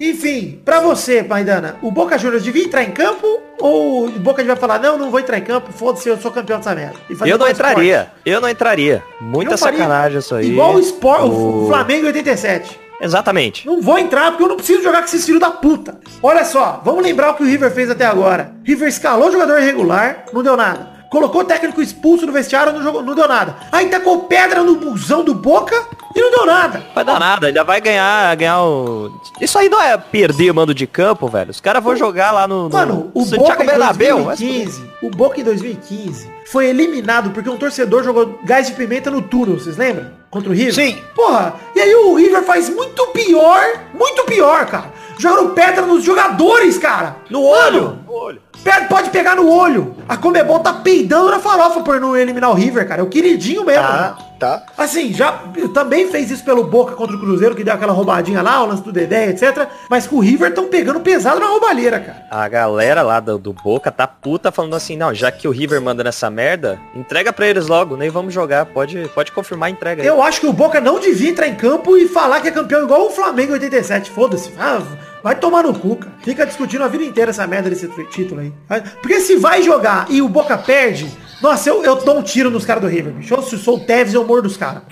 [0.00, 3.26] Enfim, pra você, Maidana, o Boca Juniors devia entrar em campo
[3.58, 6.58] ou o Boca vai falar, não, não vou entrar em campo, foda-se, eu sou campeão
[6.58, 6.96] dessa merda.
[7.08, 8.10] E Eu não entraria.
[8.24, 9.02] Eu não entraria.
[9.20, 10.50] Muita Eu sacanagem isso aí.
[10.50, 12.80] Igual o Sport, o O- Flamengo em 87.
[13.02, 13.66] Exatamente.
[13.66, 15.98] Não vou entrar porque eu não preciso jogar com esses filhos da puta.
[16.22, 18.52] Olha só, vamos lembrar o que o River fez até agora.
[18.64, 20.89] River escalou o jogador irregular, não deu nada.
[21.10, 23.56] Colocou o técnico expulso no vestiário, não, jogou, não deu nada.
[23.72, 25.74] Aí tacou pedra no busão do Boca
[26.14, 26.84] e não deu nada.
[26.94, 29.10] Vai dar nada, ainda vai ganhar, ganhar o...
[29.40, 31.50] Isso aí não é perder mando de campo, velho.
[31.50, 34.24] Os caras vão jogar lá no, no Mano, o Santiago Boca em Bernabéu.
[34.24, 38.74] vai se 2015, o Boca em 2015 foi eliminado porque um torcedor jogou gás de
[38.74, 40.12] pimenta no túnel, vocês lembram?
[40.30, 40.74] Contra o River?
[40.74, 40.96] Sim.
[41.14, 44.92] Porra, e aí o River faz muito pior, muito pior, cara.
[45.18, 47.16] Jogando pedra nos jogadores, cara.
[47.28, 47.98] No olho.
[48.06, 48.42] No olho.
[48.88, 49.94] Pode pegar no olho.
[50.08, 53.00] A Comebol tá peidando na farofa por não eliminar o River, cara.
[53.00, 53.82] É o queridinho mesmo.
[53.82, 54.62] Tá, tá.
[54.76, 58.62] Assim, já também fez isso pelo Boca contra o Cruzeiro, que deu aquela roubadinha lá,
[58.62, 59.68] o lance do Dedé, etc.
[59.88, 62.26] Mas com o River tão pegando pesado na roubalheira, cara.
[62.30, 65.80] A galera lá do, do Boca tá puta falando assim, não, já que o River
[65.80, 70.02] manda nessa merda, entrega pra eles logo, nem vamos jogar, pode, pode confirmar a entrega
[70.02, 70.08] aí.
[70.08, 72.82] Eu acho que o Boca não devia entrar em campo e falar que é campeão
[72.82, 74.10] igual o Flamengo em 87.
[74.10, 74.52] Foda-se.
[74.58, 74.82] Ah,
[75.22, 76.12] vai tomar no cu, cara.
[76.22, 78.52] Fica discutindo a vida inteira essa merda desse título aí.
[79.00, 81.10] Porque se vai jogar e o Boca perde,
[81.42, 83.34] nossa, eu, eu dou um tiro nos caras do River, bicho.
[83.34, 84.82] Eu, se sou o Tevez, eu morro dos caras.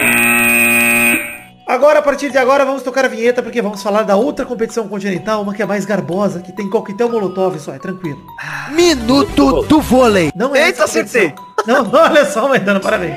[1.68, 4.88] Agora, a partir de agora, vamos tocar a vinheta, porque vamos falar da outra competição
[4.88, 8.18] continental, uma que é mais garbosa, que tem coquetel molotov só, é tranquilo.
[8.70, 10.32] Minuto do vôlei.
[10.34, 11.34] Não é Eita, essa acertei.
[11.66, 13.14] Não, olha só, Maidana, parabéns.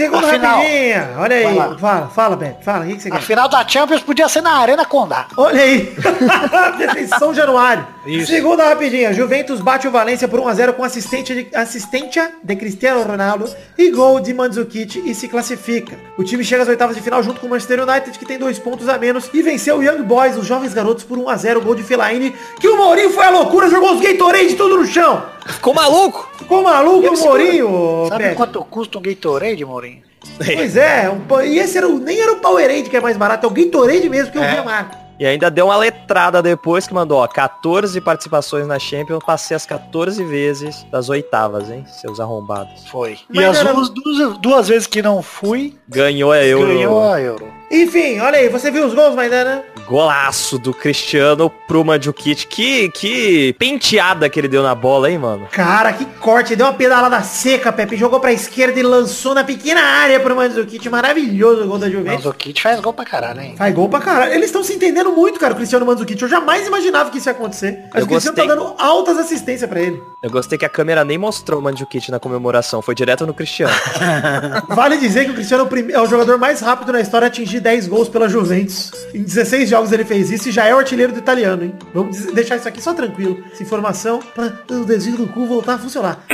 [0.00, 0.56] A Afinal.
[0.58, 1.10] rapidinha.
[1.18, 1.78] Olha aí.
[1.78, 2.64] Fala, fala, Pepe.
[2.64, 3.20] Fala, o que, que você A quer?
[3.22, 5.26] final da Champions podia ser na Arena Condá.
[5.36, 5.94] Olha aí.
[6.78, 7.86] Defensão Januário.
[8.06, 8.32] Isso.
[8.32, 9.12] Segunda rapidinha.
[9.12, 14.18] Juventus bate o Valência por 1x0 com assistente de, assistência de Cristiano Ronaldo e gol
[14.20, 15.96] de Mandzukic e se classifica.
[16.16, 18.58] O time chega às oitavas de final junto com o Manchester United, que tem dois
[18.58, 21.82] pontos a menos, e venceu o Young Boys, os jovens garotos, por 1x0, gol de
[21.82, 25.22] Fellaini, que o Mourinho foi a loucura, jogou os Gatorade tudo no chão.
[25.46, 26.28] Ficou maluco?
[26.38, 30.02] Ficou maluco o Mourinho, Sabe quanto custa um Gatorade, Mourinho?
[30.36, 33.46] Pois é, um e esse era o, nem era o Powerade que é mais barato,
[33.46, 35.02] é o Gatorade mesmo que eu vi a marca.
[35.18, 39.64] E ainda deu uma letrada depois que mandou, ó, 14 participações na Champions, passei as
[39.64, 41.84] 14 vezes das oitavas, hein?
[41.86, 42.88] Seus arrombados.
[42.88, 43.18] Foi.
[43.28, 46.66] Mas e as era- duas, duas vezes que não fui, Ganhou a Euro.
[46.66, 47.46] ganhou a Euro.
[47.72, 49.64] Enfim, olha aí, você viu os gols, Maidana?
[49.86, 52.46] Golaço do Cristiano pro Mandzukic.
[52.46, 55.48] Que, que penteada que ele deu na bola, hein, mano?
[55.50, 59.80] Cara, que corte, deu uma pedalada seca, Pepe, jogou pra esquerda e lançou na pequena
[59.80, 62.30] área pro Mandzukic, maravilhoso o gol da Juventus.
[62.36, 63.54] Kit faz gol pra caralho, hein?
[63.56, 64.32] Faz gol pra caralho.
[64.34, 66.20] Eles estão se entendendo muito, cara, o Cristiano Mandzukic.
[66.20, 67.84] Eu jamais imaginava que isso ia acontecer.
[67.92, 68.64] Mas Eu o Cristiano tá gostei.
[68.64, 70.00] dando altas assistências pra ele.
[70.22, 73.74] Eu gostei que a câmera nem mostrou o Mandzukic na comemoração, foi direto no Cristiano.
[74.70, 77.58] Vale dizer que o Cristiano é é o jogador mais rápido na história a atingir
[77.58, 78.92] 10 gols pela Juventus.
[79.12, 81.74] Em 16 jogos ele fez isso e já é o artilheiro do italiano, hein?
[81.92, 83.42] Vamos deixar isso aqui só tranquilo.
[83.52, 86.24] Essa informação para o desvio do cu voltar a funcionar.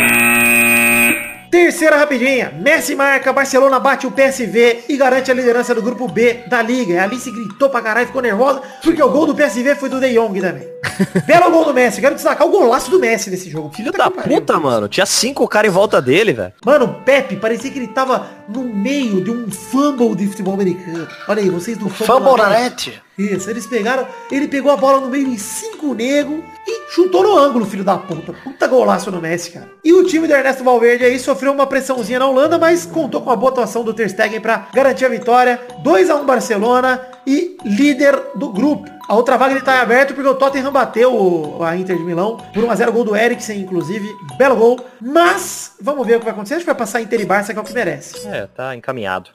[1.50, 2.52] Terceira rapidinha.
[2.60, 6.92] Messi marca, Barcelona bate o PSV e garante a liderança do grupo B da Liga.
[6.92, 9.98] E a Alice gritou pra caralho, ficou nervosa, porque o gol do PSV foi do
[9.98, 10.68] De Jong também.
[11.26, 12.00] Belo gol do Messi.
[12.00, 13.70] Quero destacar o golaço do Messi nesse jogo.
[13.74, 14.88] Filho da puta, mano.
[14.88, 16.52] Tinha cinco caras em volta dele, velho.
[16.64, 21.06] Mano, o Pepe parecia que ele tava no meio de um fumble de futebol americano.
[21.28, 23.02] Olha aí, vocês do Fumble na na net.
[23.18, 27.36] Isso, eles pegaram, ele pegou a bola no meio em cinco nego e chutou no
[27.36, 28.32] ângulo, filho da puta.
[28.32, 29.68] Puta golaço no Messi, cara.
[29.84, 33.30] E o time do Ernesto Valverde aí sofreu uma pressãozinha na Holanda, mas contou com
[33.30, 35.60] a boa atuação do Ter Stegen pra garantir a vitória.
[35.82, 38.97] 2 a 1 Barcelona e líder do grupo.
[39.08, 42.62] A outra vaga ele tá aberto porque o Tottenham bateu a Inter de Milão por
[42.62, 44.06] 1x0 gol do Eriksen, inclusive.
[44.36, 44.84] Belo gol.
[45.00, 46.56] Mas, vamos ver o que vai acontecer.
[46.56, 48.28] Acho que vai passar Inter e Barça, que é o que merece.
[48.28, 49.30] É, tá encaminhado.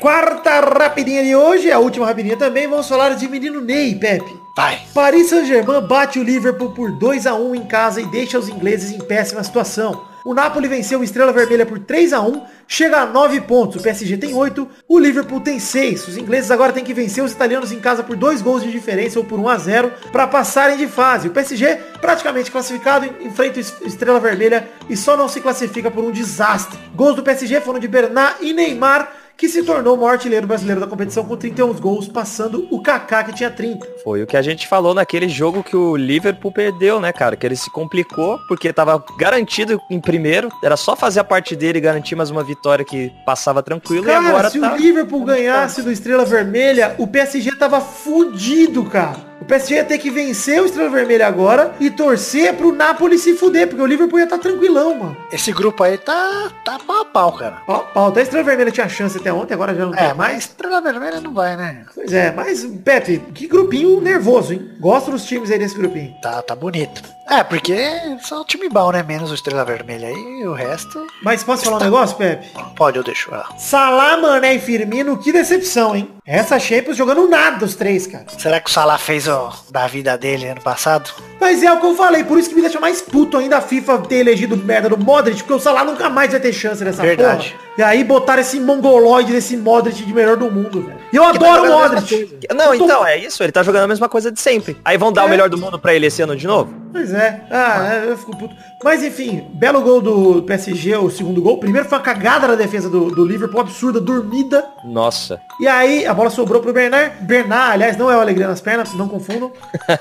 [0.00, 4.34] Quarta rapidinha de hoje, a última rapidinha também, vamos falar de menino Ney, Pepe.
[4.56, 4.80] Vai.
[4.94, 8.90] Paris Saint-Germain bate o Liverpool por 2 a 1 em casa e deixa os ingleses
[8.90, 10.13] em péssima situação.
[10.24, 13.76] O Napoli venceu o Estrela Vermelha por 3 a 1 chega a 9 pontos.
[13.78, 16.08] O PSG tem 8, o Liverpool tem 6.
[16.08, 19.18] Os ingleses agora têm que vencer os italianos em casa por 2 gols de diferença
[19.18, 21.28] ou por 1 a 0 para passarem de fase.
[21.28, 26.02] O PSG, praticamente classificado, enfrenta o Es- Estrela Vermelha e só não se classifica por
[26.02, 26.78] um desastre.
[26.94, 30.80] Gols do PSG foram de Bernat e Neymar, que se tornou o maior artilheiro brasileiro
[30.80, 33.86] da competição com 31 gols, passando o Kaká, que tinha 30.
[34.02, 37.36] Foi o que a gente falou naquele jogo que o Liverpool perdeu, né, cara?
[37.36, 40.48] Que ele se complicou porque tava garantido em primeiro.
[40.62, 44.04] Era só fazer a parte dele e garantir mais uma vitória que passava tranquilo.
[44.04, 44.72] Cara, e agora se tá...
[44.72, 49.33] o Liverpool ganhasse do Estrela Vermelha, o PSG tava fudido, cara.
[49.44, 53.34] O PSG ia ter que vencer o Estrela Vermelha agora e torcer pro Napoli se
[53.34, 55.16] fuder, porque o Liverpool ia estar tranquilão, mano.
[55.30, 57.58] Esse grupo aí tá, tá pau a pau, cara.
[57.68, 60.14] Ó, ó, até a Estrela Vermelha tinha chance até ontem, agora já não É, tem
[60.14, 60.38] mais.
[60.44, 61.84] Estrela Vermelha não vai, né?
[61.94, 64.70] Pois é, mas, Pepe, que grupinho nervoso, hein?
[64.80, 66.14] Gosto dos times aí desse grupinho.
[66.22, 67.02] Tá, tá bonito.
[67.28, 67.76] É, porque
[68.22, 69.02] só o time bom, né?
[69.02, 71.06] Menos o Estrela Vermelha aí, e o resto...
[71.22, 72.46] Mas posso falar um negócio, Pepe?
[72.76, 73.34] Pode, eu deixo.
[73.34, 73.46] Ah.
[73.58, 76.10] Salah, Mané e Firmino, que decepção, hein?
[76.26, 78.26] Essa Champions jogando nada os três, cara.
[78.38, 81.10] Será que o Salah fez o da vida dele ano passado?
[81.40, 83.60] Mas é o que eu falei, por isso que me deixa mais puto ainda a
[83.60, 87.02] FIFA ter elegido merda do Modric, porque o Salah nunca mais vai ter chance nessa
[87.02, 87.50] Verdade.
[87.50, 87.64] porra.
[87.76, 90.98] E aí botaram esse mongoloide desse Modric de melhor do mundo, velho.
[91.12, 92.46] E eu adoro o jogando a mesma Modric.
[92.54, 93.42] Não, tô- então, é isso.
[93.42, 94.76] Ele tá jogando a mesma coisa de sempre.
[94.84, 95.26] Aí vão dar É.
[95.26, 96.72] o melhor do mundo pra ele esse ano de novo?
[96.92, 97.40] Pois é.
[97.50, 98.54] Ah, é, eu fico puto.
[98.84, 101.56] Mas enfim, belo gol do PSG, o segundo gol.
[101.58, 104.62] Primeiro foi uma cagada na defesa do, do Liverpool, absurda, dormida.
[104.84, 105.40] Nossa.
[105.58, 107.14] E aí a bola sobrou pro Bernard.
[107.22, 109.50] Bernard, aliás, não é o alegria nas pernas, não confundam.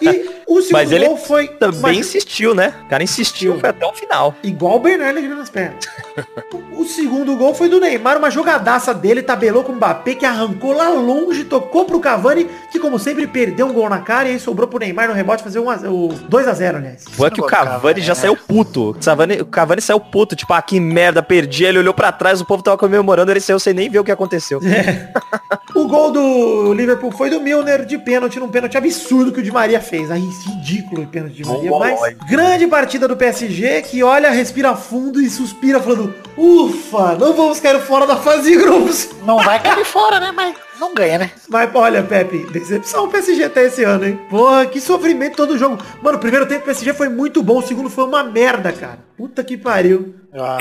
[0.02, 2.74] E o segundo Mas ele gol foi Também uma- insistiu, né?
[2.86, 4.36] O cara insistiu, foi até o final.
[4.43, 5.86] Igual o Bernard alegria nas pernas.
[6.78, 10.74] o segundo gol foi do Neymar, uma jogadaça dele, tabelou com o Mbappé, que arrancou
[10.74, 14.39] lá longe, tocou pro Cavani, que como sempre perdeu um gol na cara, e aí
[14.41, 17.06] sobrou pro Neymar no rebote fazer um a- o 2x0, aliás.
[17.12, 18.73] Foi que o Cavani já saiu puto.
[18.82, 21.66] O Cavani, o Cavani saiu puto, tipo, ah, que merda, perdi.
[21.66, 24.12] Ele olhou pra trás, o povo tava comemorando, ele saiu sem nem ver o que
[24.12, 24.60] aconteceu.
[25.76, 29.52] O gol do Liverpool foi do Milner de pênalti, num pênalti absurdo que o Di
[29.52, 30.12] Maria fez.
[30.12, 31.70] Aí, ridículo o pênalti de Maria.
[31.70, 32.18] Mongoloide.
[32.20, 37.60] Mas grande partida do PSG que olha, respira fundo e suspira falando, ufa, não vamos
[37.60, 39.10] cair fora da fase de grupos.
[39.26, 40.32] Não vai cair fora, né?
[40.32, 41.32] Mas não ganha, né?
[41.48, 44.19] Mas olha, Pepe, decepção o PSG até esse ano, hein?
[44.30, 45.78] Porra, que sofrimento todo jogo.
[46.02, 49.00] Mano, o primeiro tempo do PSG foi muito bom, o segundo foi uma merda, cara.
[49.17, 50.15] Puta que pariu.
[50.34, 50.58] Ah,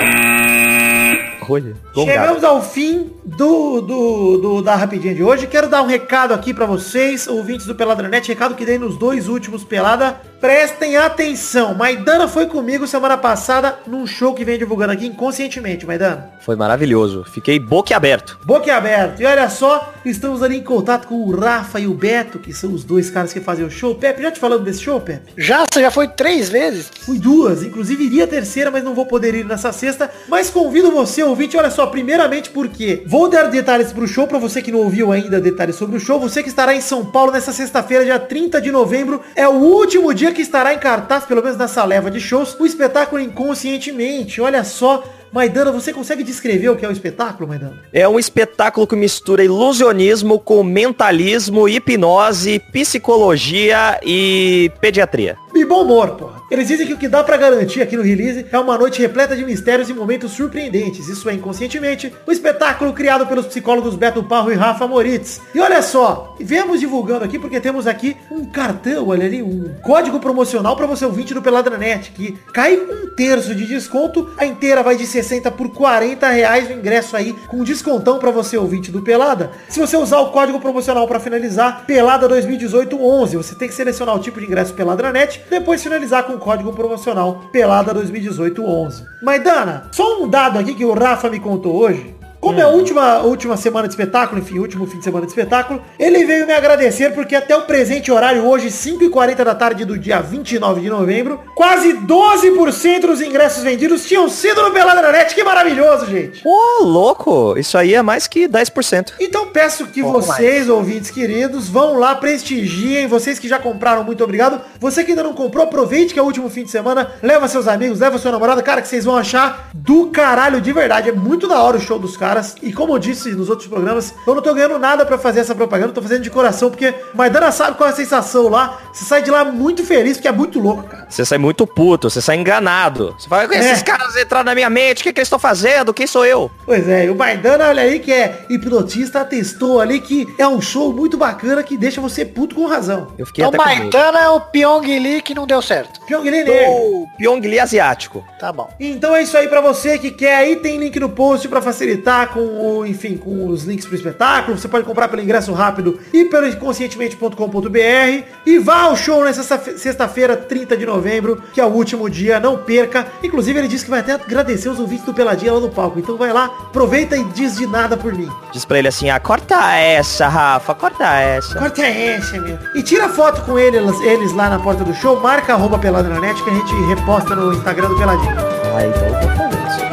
[1.49, 1.75] Olha.
[1.93, 5.47] Chegamos ao fim do, do, do- da rapidinha de hoje.
[5.47, 9.27] Quero dar um recado aqui pra vocês, ouvintes do Peladranet, recado que dei nos dois
[9.27, 10.15] últimos Pelada.
[10.39, 11.73] Prestem atenção.
[11.73, 16.31] Maidana foi comigo semana passada num show que vem divulgando aqui inconscientemente, Maidana.
[16.41, 17.23] Foi maravilhoso.
[17.23, 18.37] Fiquei boquiaberto.
[18.43, 19.21] Boca aberto.
[19.21, 22.73] E olha só, estamos ali em contato com o Rafa e o Beto, que são
[22.73, 23.95] os dois caras que fazem o show.
[23.95, 25.31] Pepe, já te falando desse show, Pepe?
[25.37, 26.91] Já, você já foi três vezes?
[27.05, 30.11] Fui duas, inclusive iria a terceira, mas não vou poder ir nessa sexta.
[30.27, 34.61] Mas convido você, ouvinte, olha só, primeiramente porque vou dar detalhes pro show, pra você
[34.61, 36.19] que não ouviu ainda detalhes sobre o show.
[36.19, 40.13] Você que estará em São Paulo nessa sexta-feira, dia 30 de novembro, é o último
[40.13, 44.39] dia que estará em cartaz, pelo menos nessa leva de shows, o espetáculo Inconscientemente.
[44.39, 47.81] Olha só, Maidana, você consegue descrever o que é o espetáculo, Maidana?
[47.91, 55.35] É um espetáculo que mistura ilusionismo com mentalismo, hipnose, psicologia e pediatria.
[55.55, 56.42] E bom humor, porra.
[56.53, 59.35] Eles dizem que o que dá pra garantir aqui no release é uma noite repleta
[59.35, 61.07] de mistérios e momentos surpreendentes.
[61.07, 65.41] Isso é inconscientemente o espetáculo criado pelos psicólogos Beto Parro e Rafa Moritz.
[65.55, 70.19] E olha só, viemos divulgando aqui porque temos aqui um cartão, olha ali, um código
[70.19, 74.95] promocional para você ouvinte do Peladranet, que cai um terço de desconto, a inteira vai
[74.95, 79.49] de 60 por 40 reais o ingresso aí, com descontão para você ouvinte do Pelada.
[79.69, 84.15] Se você usar o código promocional para finalizar, Pelada 2018 11, você tem que selecionar
[84.15, 89.05] o tipo de ingresso Peladranet, depois finalizar com código promocional Pelada 2018 11.
[89.21, 92.12] Maidana, só um dado aqui que o Rafa me contou hoje.
[92.43, 95.81] Como é a última, última semana de espetáculo, enfim, último fim de semana de espetáculo,
[95.97, 100.19] ele veio me agradecer porque até o presente horário hoje, 5h40 da tarde do dia
[100.19, 105.33] 29 de novembro, quase 12% dos ingressos vendidos tinham sido no Peladranet.
[105.33, 106.41] Que maravilhoso, gente!
[106.45, 107.57] Ô, louco!
[107.57, 109.13] Isso aí é mais que 10%.
[109.21, 113.07] Então peço que Pouco vocês, ouvintes queridos, vão lá, prestigiem.
[113.07, 114.59] Vocês que já compraram, muito obrigado.
[114.81, 117.09] Você que ainda não comprou, aproveite que é o último fim de semana.
[117.21, 118.61] Leva seus amigos, leva sua namorada.
[118.61, 121.07] Cara, que vocês vão achar do caralho de verdade.
[121.07, 122.32] É muito da hora o show dos caras.
[122.61, 125.53] E como eu disse nos outros programas, eu não tô ganhando nada pra fazer essa
[125.53, 125.89] propaganda.
[125.89, 128.79] Eu tô fazendo de coração, porque Maidana sabe qual é a sensação lá.
[128.91, 131.07] Você sai de lá muito feliz, porque é muito louco, cara.
[131.09, 133.15] Você sai muito puto, você sai enganado.
[133.17, 133.83] Você fala, esses É.
[133.83, 135.93] caras entraram na minha mente, o que, que eles estão fazendo?
[135.93, 136.49] Quem sou eu?
[136.65, 140.61] Pois é, e o Maidana, olha aí, que é hipnotista, atestou ali que é um
[140.61, 143.07] show muito bacana que deixa você puto com razão.
[143.17, 143.63] Eu fiquei Então.
[143.63, 145.99] Maidana é o Pyong Lee que não deu certo.
[146.05, 146.53] Pyongyi Negro.
[146.53, 148.23] O Pyong Lee asiático.
[148.39, 148.69] Tá bom.
[148.79, 152.22] Então é isso aí pra você que quer aí, tem link no post pra facilitar
[152.27, 154.57] com o, enfim, com os links pro espetáculo.
[154.57, 159.77] Você pode comprar pelo ingresso rápido e pelo inconscientemente.com.br e vá ao show nessa sexta-
[159.77, 163.07] sexta-feira, 30 de novembro, que é o último dia, não perca.
[163.23, 165.99] Inclusive ele disse que vai até agradecer os ouvintes do Peladinha lá no palco.
[165.99, 168.29] Então vai lá, aproveita e diz de nada por mim.
[168.51, 171.57] Diz pra ele assim, ah, corta essa, Rafa, corta essa.
[171.57, 172.57] Corta essa, meu.
[172.75, 176.19] E tira foto com eles, eles lá na porta do show, marca arroba pelada na
[176.19, 178.35] net que a gente reposta no Instagram do Peladinho.
[178.37, 179.92] Ah, então eu vou fazer isso.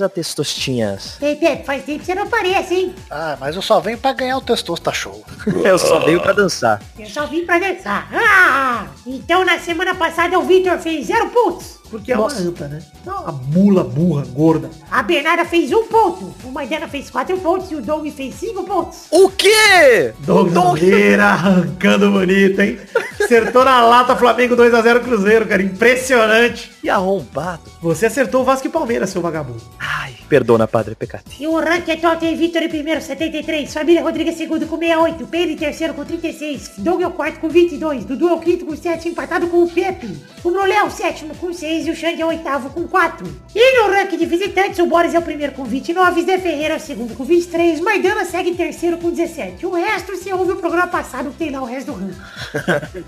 [0.00, 1.18] Beleza, testostinhas.
[1.20, 2.94] Ei, Pepe, faz tempo que você não aparece, hein?
[3.10, 5.22] Ah, mas eu só venho pra ganhar o Testosta Show.
[5.62, 6.80] Eu só veio pra dançar.
[6.98, 8.08] Eu só vim pra dançar.
[8.12, 8.86] Ah!
[9.06, 11.79] Então, na semana passada, o Victor fez zero pontos.
[11.90, 12.80] Porque é uma anta, né?
[13.04, 14.70] É uma mula burra, gorda.
[14.90, 16.32] A Bernarda fez um ponto.
[16.44, 19.06] O Maidana fez quatro pontos e o Doug fez cinco pontos.
[19.10, 20.12] O quê?
[20.20, 22.78] Dogueira arrancando bonito, hein?
[23.20, 25.62] Acertou na lata Flamengo 2x0 Cruzeiro, cara.
[25.62, 26.70] Impressionante.
[26.82, 27.62] E arrombado.
[27.82, 29.62] Você acertou o Vasco e Palmeiras, seu vagabundo.
[29.78, 31.42] Ai, perdona, Padre Pecati.
[31.42, 33.72] E o ranking atual tem Vitor em primeiro, 73.
[33.72, 35.26] Família Rodrigues segundo com 68.
[35.26, 36.72] Pedro em terceiro com 36.
[36.78, 38.04] Doug é o quarto com 22.
[38.04, 40.16] Dudu é o quinto com 7, empatado com o Pepe.
[40.42, 43.26] O Brulé é o sétimo com 6 e o Xande é o oitavo com 4.
[43.54, 46.22] E no ranking de visitantes, o Boris é o primeiro com 29.
[46.22, 47.80] Zé Ferreira é o segundo com 23.
[47.80, 49.64] Maidana segue em terceiro com 17.
[49.66, 52.16] O resto, você ouve o programa passado que tem lá o resto do ranking.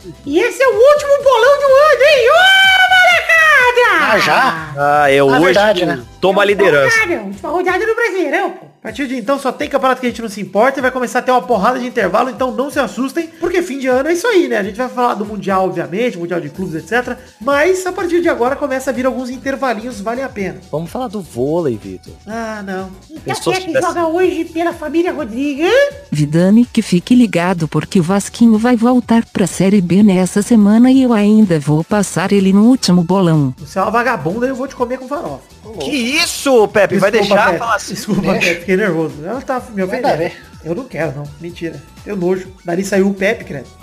[0.27, 2.29] e esse é o último bolão do ano, hein?
[2.31, 4.13] Ô, molecada!
[4.13, 4.73] Ah, já?
[4.77, 6.03] Ah, eu Ah, hoje verdade, né?
[6.21, 6.99] tomo a liderança.
[7.01, 8.72] Rodada, última rodada do Brasileirão, pô.
[8.83, 10.91] A partir de então só tem campeonato que a gente não se importa e vai
[10.91, 14.09] começar a ter uma porrada de intervalo, então não se assustem, porque fim de ano
[14.09, 14.59] é isso aí, né?
[14.59, 17.17] A gente vai falar do Mundial, obviamente, Mundial de Clubes, etc.
[17.41, 20.57] Mas a partir de agora começa a vir alguns intervalinhos, valem a pena.
[20.69, 22.13] Vamos falar do vôlei, Vitor.
[22.27, 22.91] Ah, não.
[23.09, 25.71] Então quem é que tivesse- joga hoje pela família Rodrigues?
[26.11, 31.05] Vidani que fique ligado porque o Vasquinho vai voltar pra Série B nessa semana e
[31.05, 33.55] eu ainda vou passar ele no último bolão.
[33.59, 35.53] Você é uma vagabunda e eu vou te comer com farofa.
[35.81, 36.99] Que isso, Pepe?
[36.99, 37.59] Vai Desculpa, deixar Pepe.
[37.61, 37.95] falar assim?
[37.95, 39.25] Desculpa, Pepe, fiquei nervoso.
[39.25, 40.17] Ela tá me ofendendo.
[40.17, 40.43] ver.
[40.65, 41.25] Eu não quero, não.
[41.41, 41.81] Mentira.
[42.05, 42.53] Tenho nojo.
[42.65, 43.69] Dali saiu o Pepe, credo.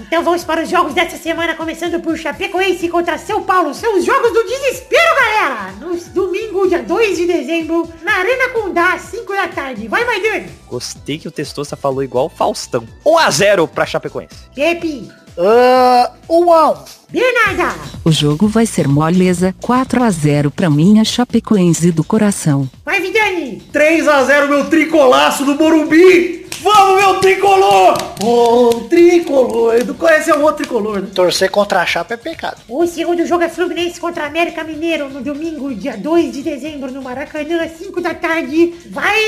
[0.00, 3.74] Então vamos para os jogos dessa semana, começando por Chapecoense contra São Paulo.
[3.74, 5.72] São os jogos do desespero, galera!
[5.72, 9.88] No domingo, dia 2 de dezembro, na Arena Condá, às 5 da tarde.
[9.88, 10.46] Vai, Maidana!
[10.66, 12.88] Gostei que o Testosta falou igual Faustão.
[13.04, 14.36] 1x0 pra Chapecoense.
[14.54, 15.10] Pepe!
[15.42, 16.74] Ah, um a um.
[17.10, 17.74] Bernarda!
[18.04, 22.68] O jogo vai ser moleza 4 a 0 pra minha Chapecoense do coração.
[22.84, 23.62] Vai, Vidani!
[23.72, 26.46] 3x0 meu tricolaço do Morumbi!
[26.62, 27.96] Vamos, meu tricolor!
[28.22, 29.76] Ô, tricolor!
[29.76, 31.08] Edu conhece o outro tricolor, né?
[31.14, 32.60] Torcer contra a chapa é pecado.
[32.68, 37.00] O segundo jogo é Fluminense contra América Mineiro no domingo, dia 2 de dezembro, no
[37.00, 38.74] Maracanã, às 5 da tarde.
[38.90, 39.18] Vai,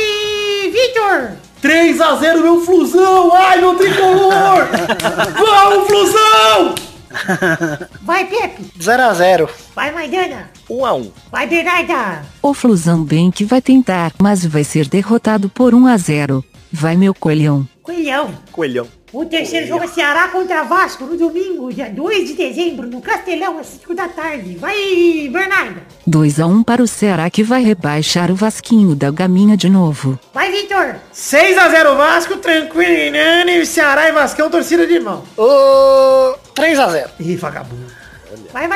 [0.71, 1.52] Vitor!
[1.63, 3.33] 3x0 meu Flusão!
[3.35, 4.67] Ai, meu tricolor!
[5.39, 6.75] Vamos, Flusão!
[8.03, 8.65] Vai, Pepe!
[8.83, 10.51] 0 a 0 Vai, Maidana!
[10.69, 11.11] 1x1.
[11.31, 12.23] Vai, Bernarda!
[12.43, 16.45] O Flusão bem que vai tentar, mas vai ser derrotado por 1 a 0.
[16.73, 17.69] Vai meu coelhão.
[17.83, 18.35] Coelhão!
[18.51, 18.89] Coelhão.
[19.13, 23.59] O terceiro jogo é Ceará contra Vasco no domingo, dia 2 de dezembro, no Castelão,
[23.59, 24.57] às 5 da tarde.
[24.57, 25.83] Vai, Bernarda!
[26.07, 30.19] 2 a 1 para o Ceará que vai rebaixar o Vasquinho da Gaminha de novo.
[30.33, 30.97] Vai, Vitor!
[31.15, 35.23] 6x0 Vasco, tranquilo, Nani, Ceará e Vascão, torcida de irmão.
[35.37, 37.93] Ô, 3 a 0 Ih, vagabundo.
[38.51, 38.67] Vai,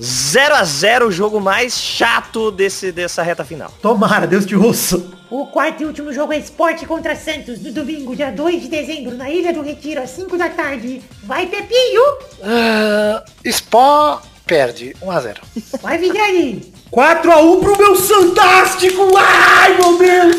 [0.00, 0.64] Maidana!
[0.64, 3.72] 0x0 o jogo mais chato desse, dessa reta final.
[3.80, 5.02] Tomara, Deus te ouça.
[5.30, 9.16] O quarto e último jogo é Esporte contra Santos, no domingo, dia 2 de dezembro,
[9.16, 11.02] na Ilha do Retiro, às 5 da tarde.
[11.24, 12.02] Vai, Pepinho!
[12.42, 15.40] Ah, Sport perde 1 a 0
[15.80, 16.72] Vai, Vidani!
[16.92, 19.16] 4x1 pro meu Santástico!
[19.16, 20.36] Ai, meu Deus!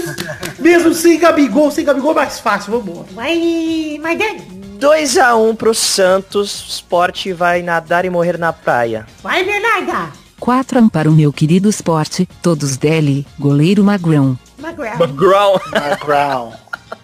[0.59, 3.07] Mesmo sem Gabigol, sem Gabigol é mais fácil, vambora.
[3.11, 3.99] Vai,
[4.75, 4.79] Maidana!
[4.79, 6.65] 2x1 pro Santos.
[6.65, 9.07] O Sport vai nadar e morrer na praia.
[9.21, 10.11] Vai, Bernarda!
[10.39, 14.38] 4 a 1 para o meu querido esporte, todos dele, goleiro Magrão.
[14.59, 14.97] Magrão.
[15.15, 15.61] Ground.
[16.03, 16.53] Ground.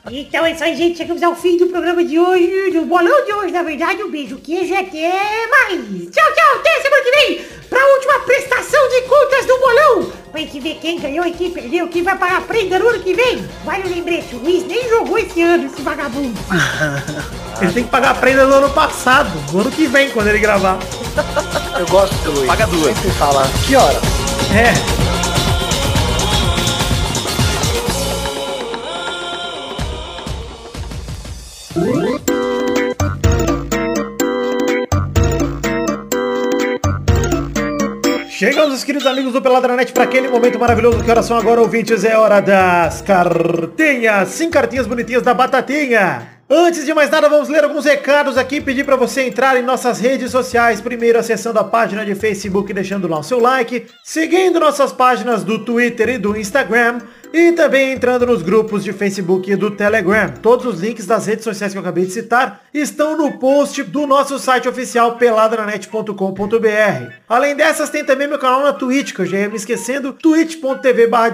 [0.10, 0.98] Então é isso aí, gente.
[0.98, 3.52] Chegamos ao fim do programa de hoje, do bolão de hoje.
[3.52, 5.80] Na verdade, um beijo, queijo e até mais.
[6.10, 6.56] Tchau, tchau.
[6.60, 10.12] Até semana que vem pra última prestação de contas do bolão.
[10.32, 13.00] Pra gente ver quem ganhou e quem perdeu, quem vai pagar a prenda no ano
[13.00, 13.48] que vem.
[13.64, 16.40] Vale o lembrete, o Luiz nem jogou esse ano, esse vagabundo.
[17.62, 20.40] Ele tem que pagar a prenda do ano passado, do ano que vem, quando ele
[20.40, 20.80] gravar.
[21.80, 22.48] Eu gosto do Luiz.
[22.48, 22.96] Paga duas.
[22.96, 24.02] Sempre fala, que hora?
[24.52, 25.11] É.
[38.72, 41.04] Os queridos amigos do Peladranet, para aquele momento maravilhoso.
[41.04, 42.06] Que horas são agora, ouvintes?
[42.06, 44.30] É hora das cartinhas.
[44.30, 46.26] Sim, cartinhas bonitinhas da Batatinha.
[46.50, 50.00] Antes de mais nada, vamos ler alguns recados aqui pedir para você entrar em nossas
[50.00, 50.80] redes sociais.
[50.80, 53.88] Primeiro, acessando a página de Facebook deixando lá o seu like.
[54.06, 57.02] Seguindo nossas páginas do Twitter e do Instagram.
[57.34, 60.34] E também entrando nos grupos de Facebook e do Telegram.
[60.42, 64.06] Todos os links das redes sociais que eu acabei de citar estão no post do
[64.06, 67.14] nosso site oficial peladranet.com.br.
[67.30, 71.08] Além dessas, tem também meu canal na Twitch, que eu já ia me esquecendo, twitch.tv
[71.08, 71.32] barra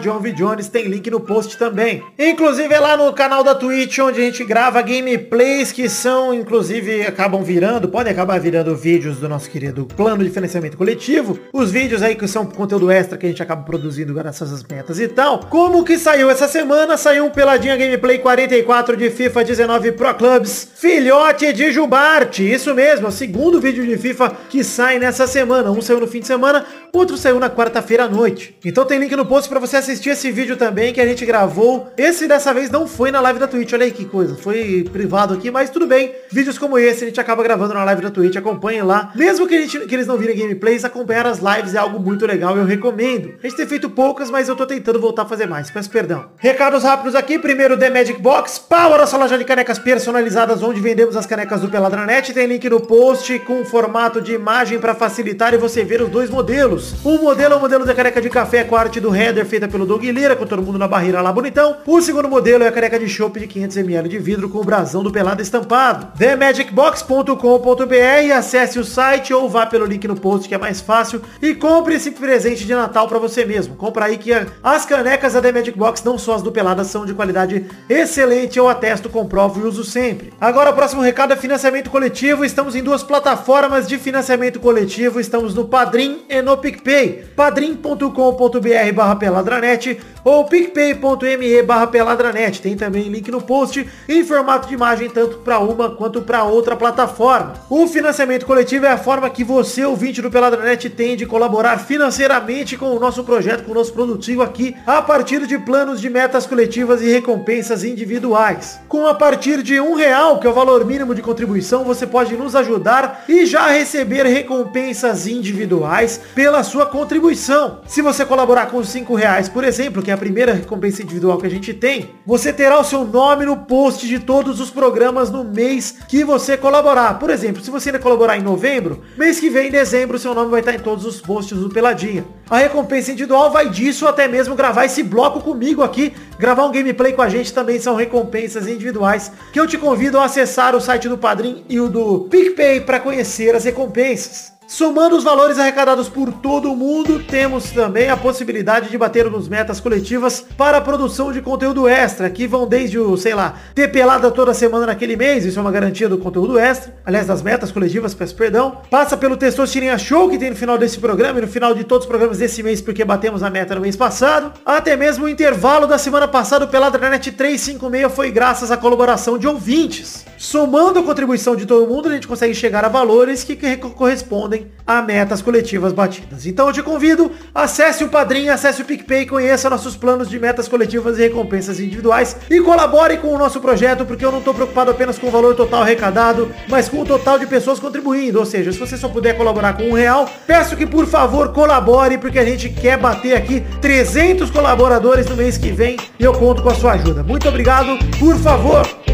[0.71, 2.03] tem link no post também.
[2.17, 7.01] Inclusive é lá no canal da Twitch, onde a gente grava gameplays que são, inclusive,
[7.01, 11.39] acabam virando, podem acabar virando vídeos do nosso querido plano de financiamento coletivo.
[11.51, 14.99] Os vídeos aí que são conteúdo extra que a gente acaba produzindo graças às metas
[14.99, 15.39] e tal.
[15.39, 20.67] Como que saiu essa semana, saiu um Peladinha Gameplay 44 de FIFA 19 Pro Clubs,
[20.75, 25.71] filhote de Jubarte, isso mesmo, é o segundo vídeo de FIFA que sai nessa semana,
[25.71, 26.65] um saiu no fim de semana,
[26.97, 28.55] outro saiu na quarta-feira à noite.
[28.65, 31.87] Então tem link no post pra você assistir esse vídeo também que a gente gravou,
[31.97, 35.33] esse dessa vez não foi na live da Twitch, olha aí que coisa, foi privado
[35.33, 38.35] aqui, mas tudo bem, vídeos como esse a gente acaba gravando na live da Twitch,
[38.35, 41.77] acompanhem lá, mesmo que, a gente, que eles não virem gameplays, acompanhar as lives é
[41.77, 43.35] algo muito legal, eu recomendo.
[43.41, 46.25] A gente tem feito poucas, mas eu tô tentando voltar a fazer mais peço perdão.
[46.37, 47.37] Recados rápidos aqui.
[47.37, 48.57] Primeiro, The Magic Box.
[48.57, 52.33] Power, nossa loja de canecas personalizadas, onde vendemos as canecas do Peladranet.
[52.33, 56.29] Tem link no post com formato de imagem para facilitar e você ver os dois
[56.29, 56.86] modelos.
[57.03, 59.67] O modelo é o modelo da caneca de café com a arte do header feita
[59.67, 61.77] pelo Doug Lira, com todo mundo na barreira lá bonitão.
[61.85, 65.03] O segundo modelo é a caneca de chopp de 500ml de vidro com o brasão
[65.03, 66.07] do Pelado estampado.
[66.17, 71.55] TheMagicBox.com.br Acesse o site ou vá pelo link no post que é mais fácil e
[71.55, 73.75] compre esse presente de Natal para você mesmo.
[73.75, 74.31] Compra aí que
[74.63, 78.57] as canecas da The Magic Box, não só as do Pelada, são de qualidade excelente,
[78.57, 80.33] eu atesto, comprovo e uso sempre.
[80.39, 85.53] Agora o próximo recado é financiamento coletivo, estamos em duas plataformas de financiamento coletivo, estamos
[85.53, 93.31] no Padrim e no PicPay, padrim.com.br barra peladranet ou picpay.me barra peladranet, tem também link
[93.31, 97.53] no post em formato de imagem tanto para uma quanto para outra plataforma.
[97.69, 102.75] O financiamento coletivo é a forma que você, ouvinte do Peladranet, tem de colaborar financeiramente
[102.75, 106.45] com o nosso projeto, com o nosso produtivo aqui, a partir de planos de metas
[106.45, 108.81] coletivas e recompensas individuais.
[108.89, 112.35] Com a partir de um real, que é o valor mínimo de contribuição, você pode
[112.35, 117.81] nos ajudar e já receber recompensas individuais pela sua contribuição.
[117.87, 121.47] Se você colaborar com cinco reais, por exemplo, que é a primeira recompensa individual que
[121.47, 125.43] a gente tem, você terá o seu nome no post de todos os programas no
[125.43, 127.19] mês que você colaborar.
[127.19, 130.51] Por exemplo, se você ainda colaborar em novembro, mês que vem, em dezembro, seu nome
[130.51, 132.25] vai estar em todos os posts do Peladinha.
[132.49, 137.13] A recompensa individual vai disso até mesmo gravar esse bloco comigo aqui, gravar um gameplay
[137.13, 141.09] com a gente também são recompensas individuais, que eu te convido a acessar o site
[141.09, 144.56] do Padrim e o do PicPay para conhecer as recompensas.
[144.67, 149.79] Somando os valores arrecadados por todo mundo, temos também a possibilidade de bater nos metas
[149.79, 154.29] coletivas para a produção de conteúdo extra, que vão desde o, sei lá, ter pelada
[154.29, 158.13] toda semana naquele mês, isso é uma garantia do conteúdo extra, aliás, das metas coletivas,
[158.13, 158.79] peço perdão.
[158.91, 162.03] Passa pelo Testosterinha Show, que tem no final desse programa e no final de todos
[162.03, 164.51] os programas desse mês, porque batemos a meta no mês passado.
[164.65, 168.75] Até mesmo o intervalo da semana passada, o Pelada na Net 356, foi graças à
[168.75, 170.25] colaboração de ouvintes.
[170.37, 175.01] Somando a contribuição de todo mundo, a gente consegue chegar a valores que correspondem a
[175.01, 176.45] metas coletivas batidas.
[176.45, 180.67] Então eu te convido, acesse o Padrim, acesse o PicPay, conheça nossos planos de metas
[180.67, 184.91] coletivas e recompensas individuais e colabore com o nosso projeto, porque eu não estou preocupado
[184.91, 188.39] apenas com o valor total arrecadado, mas com o total de pessoas contribuindo.
[188.39, 192.17] Ou seja, se você só puder colaborar com um real, peço que por favor colabore,
[192.17, 196.63] porque a gente quer bater aqui 300 colaboradores no mês que vem e eu conto
[196.63, 197.23] com a sua ajuda.
[197.23, 199.06] Muito obrigado, por favor.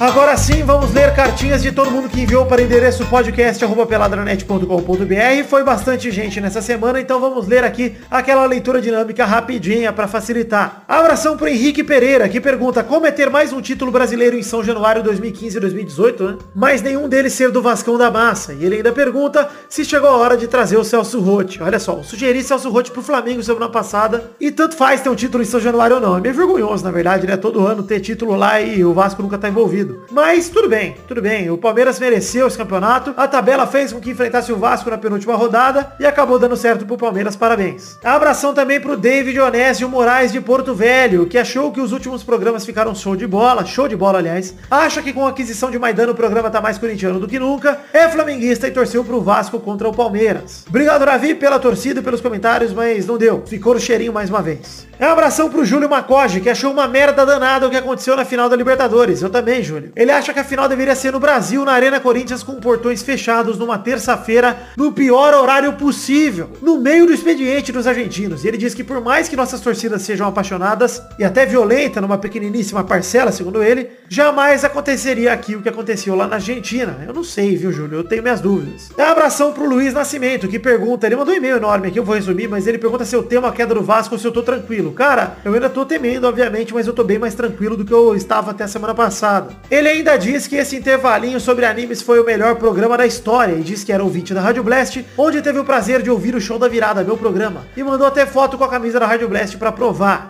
[0.00, 5.44] Agora sim, vamos ler cartinhas de todo mundo que enviou para o endereço podcast.peladranet.com.br.
[5.46, 10.84] Foi bastante gente nessa semana, então vamos ler aqui aquela leitura dinâmica rapidinha para facilitar.
[10.88, 14.64] Abração pro Henrique Pereira, que pergunta como é ter mais um título brasileiro em São
[14.64, 16.38] Januário 2015 e 2018, né?
[16.54, 18.54] Mas nenhum deles ser do Vascão da Massa.
[18.54, 21.62] E ele ainda pergunta se chegou a hora de trazer o Celso Rotti.
[21.62, 25.42] Olha só, sugeri Celso Rotti pro Flamengo semana passada e tanto faz ter um título
[25.42, 26.16] em São Januário ou não.
[26.16, 27.36] É meio vergonhoso, na verdade, né?
[27.36, 29.89] Todo ano ter título lá e o Vasco nunca tá envolvido.
[30.10, 31.50] Mas tudo bem, tudo bem.
[31.50, 33.14] O Palmeiras mereceu esse campeonato.
[33.16, 36.86] A tabela fez com que enfrentasse o Vasco na penúltima rodada e acabou dando certo
[36.86, 37.36] pro Palmeiras.
[37.36, 37.98] Parabéns.
[38.04, 42.64] Abração também pro David Onésio Moraes de Porto Velho, que achou que os últimos programas
[42.64, 44.54] ficaram show de bola, show de bola, aliás.
[44.70, 47.80] Acha que com a aquisição de Maidana o programa tá mais corintiano do que nunca.
[47.92, 50.64] É flamenguista e torceu pro Vasco contra o Palmeiras.
[50.68, 53.42] Obrigado, Davi, pela torcida e pelos comentários, mas não deu.
[53.46, 54.89] Ficou no cheirinho mais uma vez.
[55.00, 58.22] É um abração pro Júlio Macoge, que achou uma merda danada o que aconteceu na
[58.22, 59.22] final da Libertadores.
[59.22, 59.92] Eu também, Júlio.
[59.96, 63.56] Ele acha que a final deveria ser no Brasil, na Arena Corinthians, com portões fechados
[63.56, 68.44] numa terça-feira, no pior horário possível, no meio do expediente dos argentinos.
[68.44, 72.18] E ele diz que por mais que nossas torcidas sejam apaixonadas e até violentas numa
[72.18, 76.98] pequeniníssima parcela, segundo ele, jamais aconteceria aqui o que aconteceu lá na Argentina.
[77.06, 78.00] Eu não sei, viu, Júlio?
[78.00, 78.90] Eu tenho minhas dúvidas.
[78.98, 82.04] É um abração pro Luiz Nascimento, que pergunta, ele mandou um e-mail enorme aqui, eu
[82.04, 84.32] vou resumir, mas ele pergunta se eu tenho a queda do Vasco ou se eu
[84.32, 84.89] tô tranquilo.
[84.92, 88.14] Cara, eu ainda tô temendo, obviamente, mas eu tô bem mais tranquilo do que eu
[88.14, 89.54] estava até a semana passada.
[89.70, 93.62] Ele ainda diz que esse intervalinho sobre animes foi o melhor programa da história e
[93.62, 96.58] diz que era ouvinte da Rádio Blast, onde teve o prazer de ouvir o show
[96.58, 97.66] da virada, meu programa.
[97.76, 100.28] E mandou até foto com a camisa da Rádio Blast pra provar.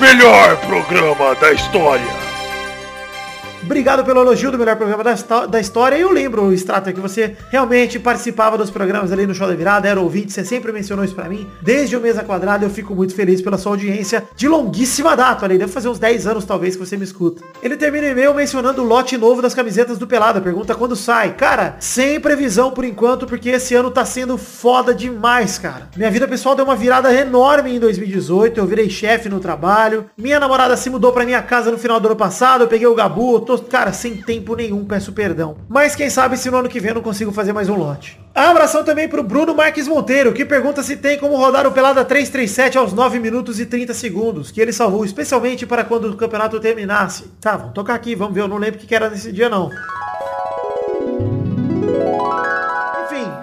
[0.00, 2.31] Melhor programa da história.
[3.64, 5.96] Obrigado pelo elogio do melhor programa da, da história.
[5.96, 10.00] Eu lembro, Strata, que você realmente participava dos programas ali no Show da Virada, era
[10.00, 11.46] ouvinte, você sempre mencionou isso pra mim.
[11.60, 15.44] Desde o Mesa Quadrada eu fico muito feliz pela sua audiência de longuíssima data.
[15.44, 17.42] Ali, deve fazer uns 10 anos talvez que você me escuta.
[17.62, 20.40] Ele termina o e-mail mencionando o lote novo das camisetas do Pelada.
[20.40, 21.34] Pergunta quando sai.
[21.34, 25.88] Cara, sem previsão por enquanto, porque esse ano tá sendo foda demais, cara.
[25.96, 28.58] Minha vida pessoal deu uma virada enorme em 2018.
[28.58, 30.06] Eu virei chefe no trabalho.
[30.16, 32.64] Minha namorada se mudou pra minha casa no final do ano passado.
[32.64, 35.56] Eu peguei o Gabu, tô tô, cara, sem tempo nenhum, peço perdão.
[35.68, 38.20] Mas quem sabe se no ano que vem eu não consigo fazer mais um lote.
[38.34, 42.78] Abração também pro Bruno Marques Monteiro, que pergunta se tem como rodar o Pelada 337
[42.78, 47.24] aos 9 minutos e 30 segundos, que ele salvou especialmente para quando o campeonato terminasse.
[47.40, 49.70] Tá, vamos tocar aqui, vamos ver, eu não lembro o que era nesse dia não.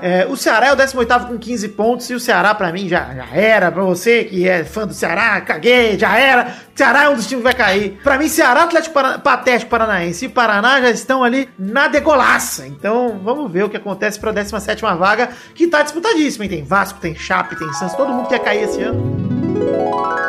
[0.02, 3.14] É, o Ceará é o 18 com 15 pontos e o Ceará pra mim já,
[3.14, 3.72] já era.
[3.72, 6.56] Pra você que é fã do Ceará, caguei, já era.
[6.76, 8.00] Ceará é um dos times que vai cair.
[8.04, 12.66] Pra mim, Ceará, Atlético Parana, Patético Paranaense e Paraná já estão ali na degolaça.
[12.66, 16.46] Então, vamos ver o que acontece pra 17 vaga, que tá disputadíssima.
[16.46, 16.50] Hein?
[16.50, 20.29] Tem Vasco, tem Chape, tem Santos, todo mundo quer cair esse ano.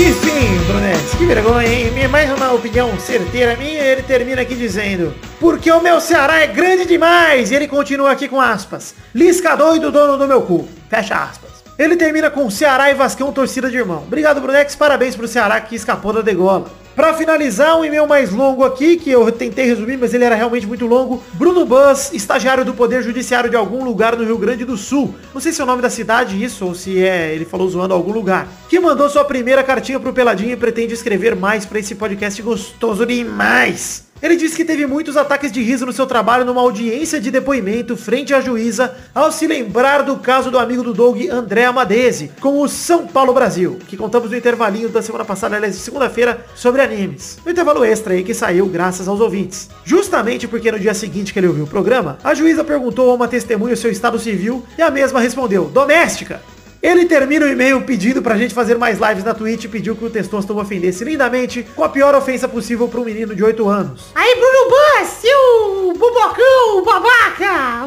[0.00, 2.08] Enfim, Brunetti, que vergonha, hein?
[2.08, 6.86] Mais uma opinião certeira minha, ele termina aqui dizendo Porque o meu Ceará é grande
[6.86, 7.50] demais!
[7.50, 10.66] E ele continua aqui com aspas Lisca doido, dono do meu cu.
[10.88, 11.50] Fecha aspas.
[11.78, 14.04] Ele termina com Ceará e Vascão, torcida de irmão.
[14.06, 14.74] Obrigado, Brunex.
[14.74, 16.70] Parabéns pro Ceará que escapou da degola.
[17.00, 20.66] Pra finalizar, um e-mail mais longo aqui, que eu tentei resumir, mas ele era realmente
[20.66, 21.22] muito longo.
[21.32, 25.14] Bruno Buzz, estagiário do Poder Judiciário de algum lugar no Rio Grande do Sul.
[25.32, 27.94] Não sei se é o nome da cidade isso, ou se é, ele falou zoando
[27.94, 28.46] algum lugar.
[28.68, 33.06] Que mandou sua primeira cartinha pro Peladinho e pretende escrever mais pra esse podcast gostoso
[33.06, 34.09] demais.
[34.22, 37.96] Ele disse que teve muitos ataques de riso no seu trabalho numa audiência de depoimento
[37.96, 42.60] frente à juíza ao se lembrar do caso do amigo do Doug, André Amadese, com
[42.60, 47.38] o São Paulo Brasil, que contamos no intervalinho da semana passada, aliás, segunda-feira, sobre animes.
[47.44, 49.70] No intervalo extra aí que saiu graças aos ouvintes.
[49.84, 53.28] Justamente porque no dia seguinte que ele ouviu o programa, a juíza perguntou a uma
[53.28, 56.42] testemunha o seu estado civil e a mesma respondeu, doméstica.
[56.82, 60.04] Ele termina o e-mail pedindo pra gente fazer mais lives na Twitch e pediu que
[60.04, 64.10] o Testosterone ofendesse lindamente com a pior ofensa possível pra um menino de 8 anos.
[64.14, 67.86] Aí, Bruno Bus, seu bobocão, babaca!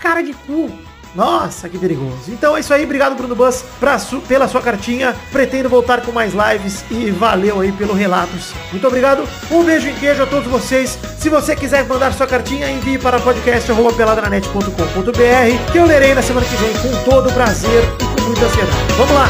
[0.00, 0.89] Cara de cu.
[1.14, 2.16] Nossa, que perigoso.
[2.28, 3.64] Então é isso aí, obrigado Bruno Bus
[4.08, 5.16] su- pela sua cartinha.
[5.32, 8.52] Pretendo voltar com mais lives e valeu aí pelo relatos.
[8.70, 9.24] Muito obrigado.
[9.50, 10.96] Um beijo em queijo a todos vocês.
[11.18, 16.56] Se você quiser mandar sua cartinha, envie para podcast@peladranet.com.br que eu lerei na semana que
[16.56, 18.76] vem com todo prazer e com muita ansiedade.
[18.96, 19.28] Vamos lá.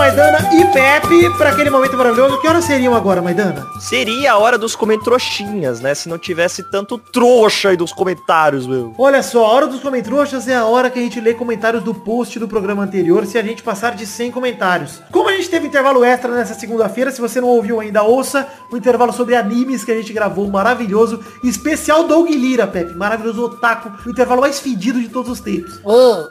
[0.00, 2.40] Maidana e Pepe para aquele momento maravilhoso.
[2.40, 3.66] Que horas seriam agora, Maidana?
[3.78, 5.94] Seria a hora dos comentroxinhas, né?
[5.94, 8.94] Se não tivesse tanto trouxa aí dos comentários, meu.
[8.96, 11.92] Olha só, a hora dos comentários é a hora que a gente lê comentários do
[11.92, 15.02] post do programa anterior, se a gente passar de 100 comentários.
[15.12, 18.78] Como a gente teve intervalo extra nessa segunda-feira, se você não ouviu ainda, ouça o
[18.78, 24.10] intervalo sobre animes que a gente gravou, maravilhoso, especial Doug Lira, Pepe, maravilhoso otaku, o
[24.10, 25.78] intervalo mais fedido de todos os tempos.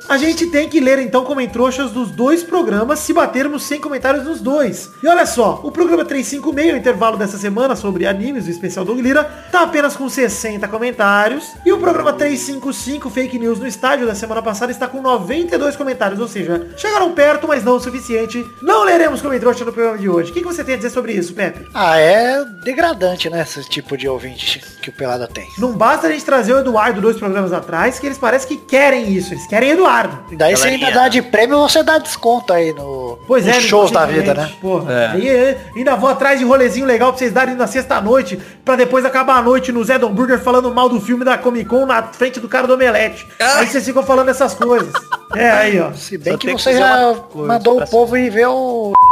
[0.10, 4.42] A gente tem que ler então comentroxas dos dois programas se batermos 100 comentários nos
[4.42, 4.92] dois.
[5.02, 9.00] E olha só, o programa 356, o intervalo dessa semana sobre animes, o especial Doug
[9.00, 11.46] Lira, tá apenas com 60 comentários.
[11.66, 16.20] E o programa 355, Fake News no Estádio, da semana passada, está com 92 comentários.
[16.20, 18.46] Ou seja, chegaram perto, mas não o suficiente.
[18.62, 20.32] Não leremos comentroxa no programa de hoje.
[20.32, 21.68] O que, que você tem a dizer sobre isso, Pepe?
[21.74, 23.42] Ah, é degradante, né?
[23.42, 25.48] Esse tipo de ouvinte que o Pelada tem.
[25.58, 29.12] Não basta a gente trazer o Eduardo dois programas atrás, que eles parecem que querem
[29.12, 29.34] isso.
[29.34, 30.36] Eles querem Eduardo.
[30.36, 33.92] Daí você ainda dá de prêmio, você dá desconto aí no, Pois nos é, shows
[33.92, 34.52] da vida, né?
[34.62, 34.94] Porra.
[34.94, 35.08] É.
[35.08, 39.06] Aí, é, ainda vou atrás de rolezinho legal pra vocês darem na sexta-noite, pra depois
[39.06, 42.04] acabar a noite no Zé Don Burger falando mal do filme da Comic Con na
[42.04, 43.28] frente do cara do Omelete.
[43.40, 44.94] Aí vocês ficam falando essas coisas.
[45.36, 45.92] É, aí, ó.
[45.94, 48.94] Se bem Só que você já mandou o povo ir ver o...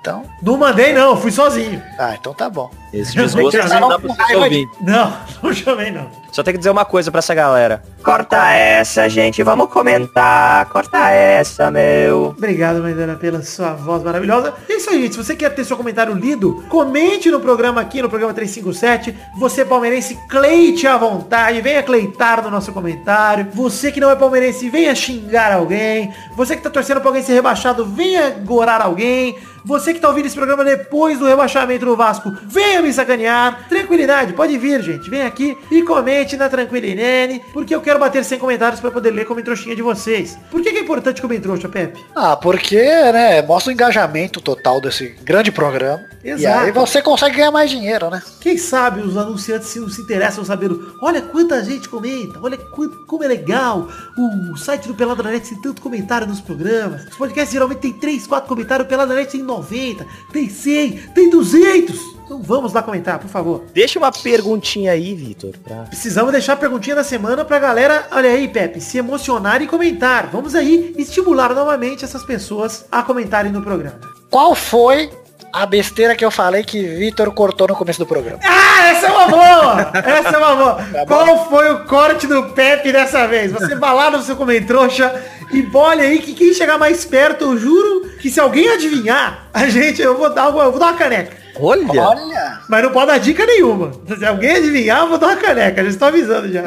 [0.00, 1.82] Então, Não mandei não, fui sozinho.
[1.98, 2.70] ah, então tá bom.
[2.92, 4.68] Esse desgosto que não dá pra vocês ouvir.
[4.80, 6.08] Não, não chamei não.
[6.30, 7.82] Só tem que dizer uma coisa pra essa galera.
[8.02, 9.42] Corta essa, gente.
[9.42, 10.66] Vamos comentar.
[10.66, 12.34] Corta essa, meu.
[12.36, 14.54] Obrigado, Maidana, pela sua voz maravilhosa.
[14.68, 15.14] E é isso aí, gente.
[15.14, 19.16] Se você quer ter seu comentário lido, comente no programa aqui, no programa 357.
[19.38, 21.60] Você, palmeirense, cleite à vontade.
[21.60, 23.48] Venha cleitar no nosso comentário.
[23.52, 26.12] Você que não é palmeirense, venha xingar alguém.
[26.36, 29.36] Você que tá torcendo pra alguém ser rebaixado, venha gorar alguém.
[29.64, 33.66] Você que tá ouvindo esse programa depois do rebaixamento do Vasco, venha me sacanear.
[33.68, 35.08] Tranquilidade, pode vir, gente.
[35.08, 39.24] Vem aqui e comente na Tranquilinene, porque eu quero bater 100 comentários pra poder ler
[39.24, 40.38] comentroxinha de vocês.
[40.50, 42.04] Por que, que é importante comentrouxa, Pepe?
[42.14, 46.04] Ah, porque, né, mostra o engajamento total desse grande programa.
[46.22, 46.64] E Exato.
[46.64, 48.20] aí você consegue ganhar mais dinheiro, né?
[48.40, 53.22] Quem sabe os anunciantes se, se interessam sabendo, olha quanta gente comenta, olha quanto, como
[53.22, 57.92] é legal, o site do Peladranet tem tanto comentário nos programas, os podcasts geralmente tem
[57.92, 62.16] 3, 4 comentários, o Peladranet tem 90, tem 100, tem 200.
[62.26, 63.64] Então vamos lá comentar, por favor.
[63.72, 65.54] Deixa uma perguntinha aí, Vitor.
[65.62, 65.76] Pra...
[65.84, 70.28] Precisamos deixar a perguntinha da semana pra galera, olha aí, Pepe, se emocionar e comentar.
[70.32, 74.00] Vamos aí estimular novamente essas pessoas a comentarem no programa.
[74.28, 75.08] Qual foi
[75.52, 78.40] a besteira que eu falei que Vitor cortou no começo do programa?
[78.42, 79.92] Ah, essa é uma boa!
[79.94, 81.06] Essa é uma boa.
[81.06, 83.52] Qual foi o corte do Pepe dessa vez?
[83.52, 85.14] Você vai lá no seu comentrouxa
[85.52, 89.66] e olha aí que quem chegar mais perto, eu juro que se alguém adivinhar, a
[89.68, 91.46] gente, eu vou dar, uma- eu vou dar uma caneca.
[91.58, 92.02] Olha!
[92.02, 92.60] Olha!
[92.68, 93.90] Mas não pode dar dica nenhuma.
[94.18, 95.82] Se alguém adivinhar, eu vou dar uma caneca.
[95.82, 96.62] Já estou avisando já.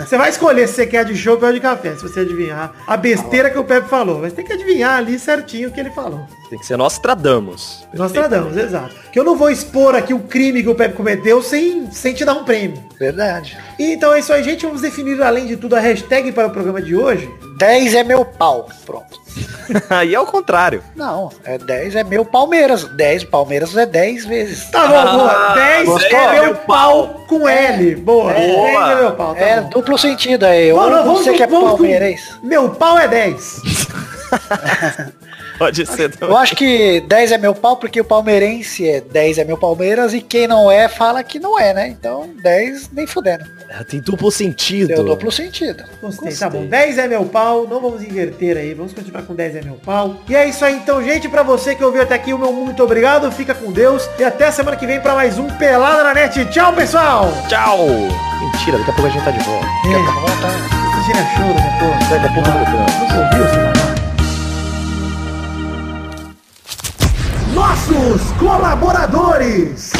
[0.00, 2.96] Você vai escolher se você quer de chopp ou de café, se você adivinhar a
[2.96, 4.18] besteira que o Pepe falou.
[4.20, 6.26] Mas tem que adivinhar ali certinho o que ele falou.
[6.50, 7.86] Tem que ser Nostradamus.
[7.94, 8.92] Nós tradamos, exato.
[9.12, 12.24] Que eu não vou expor aqui o crime que o Pepe cometeu sem, sem te
[12.24, 12.82] dar um prêmio.
[12.98, 13.56] Verdade.
[13.78, 14.66] Então é isso aí, gente.
[14.66, 17.30] Vamos definir, além de tudo, a hashtag para o programa de hoje.
[17.58, 18.68] 10 é meu pau.
[18.84, 19.20] Pronto.
[19.90, 20.82] aí é o contrário.
[20.94, 22.84] Não, é 10 é meu Palmeiras.
[22.84, 24.70] 10 Palmeiras é 10 vezes.
[24.70, 25.54] Tá bom, boa.
[25.54, 26.18] 10 gostou?
[26.18, 27.94] é meu pau com L.
[27.96, 28.32] Boa.
[28.32, 29.34] 10 é meu pau.
[29.34, 29.68] Tá é bom.
[29.70, 30.72] duplo sentido aí.
[30.72, 32.34] Não, Ou não, vamos você que é palmeirense.
[32.42, 33.62] Meu pau é 10.
[35.58, 36.36] Pode ser Eu também.
[36.36, 40.20] acho que 10 é meu pau porque o palmeirense é 10 é meu Palmeiras e
[40.20, 41.88] quem não é fala que não é, né?
[41.88, 43.44] Então 10 nem fudendo.
[43.88, 44.88] Tem duplo sentido.
[44.88, 45.84] Deu duplo sentido.
[46.00, 46.66] Gostei, tá bom.
[46.66, 50.16] 10 é meu pau, não vamos inverter aí, vamos continuar com 10 é meu pau.
[50.28, 52.82] E é isso aí então, gente, pra você que ouviu até aqui, o meu muito
[52.82, 56.44] obrigado, fica com Deus e até semana que vem pra mais um Pelada na Net.
[56.46, 57.28] Tchau, pessoal!
[57.48, 57.86] Tchau!
[57.86, 59.66] Mentira, daqui a pouco a gente tá de volta.
[59.84, 61.98] Daqui a pouco tira show daqui a pouco.
[62.10, 62.92] Daqui a pouco voltamos.
[63.12, 63.51] Não ouviu,
[67.54, 69.92] Nossos colaboradores!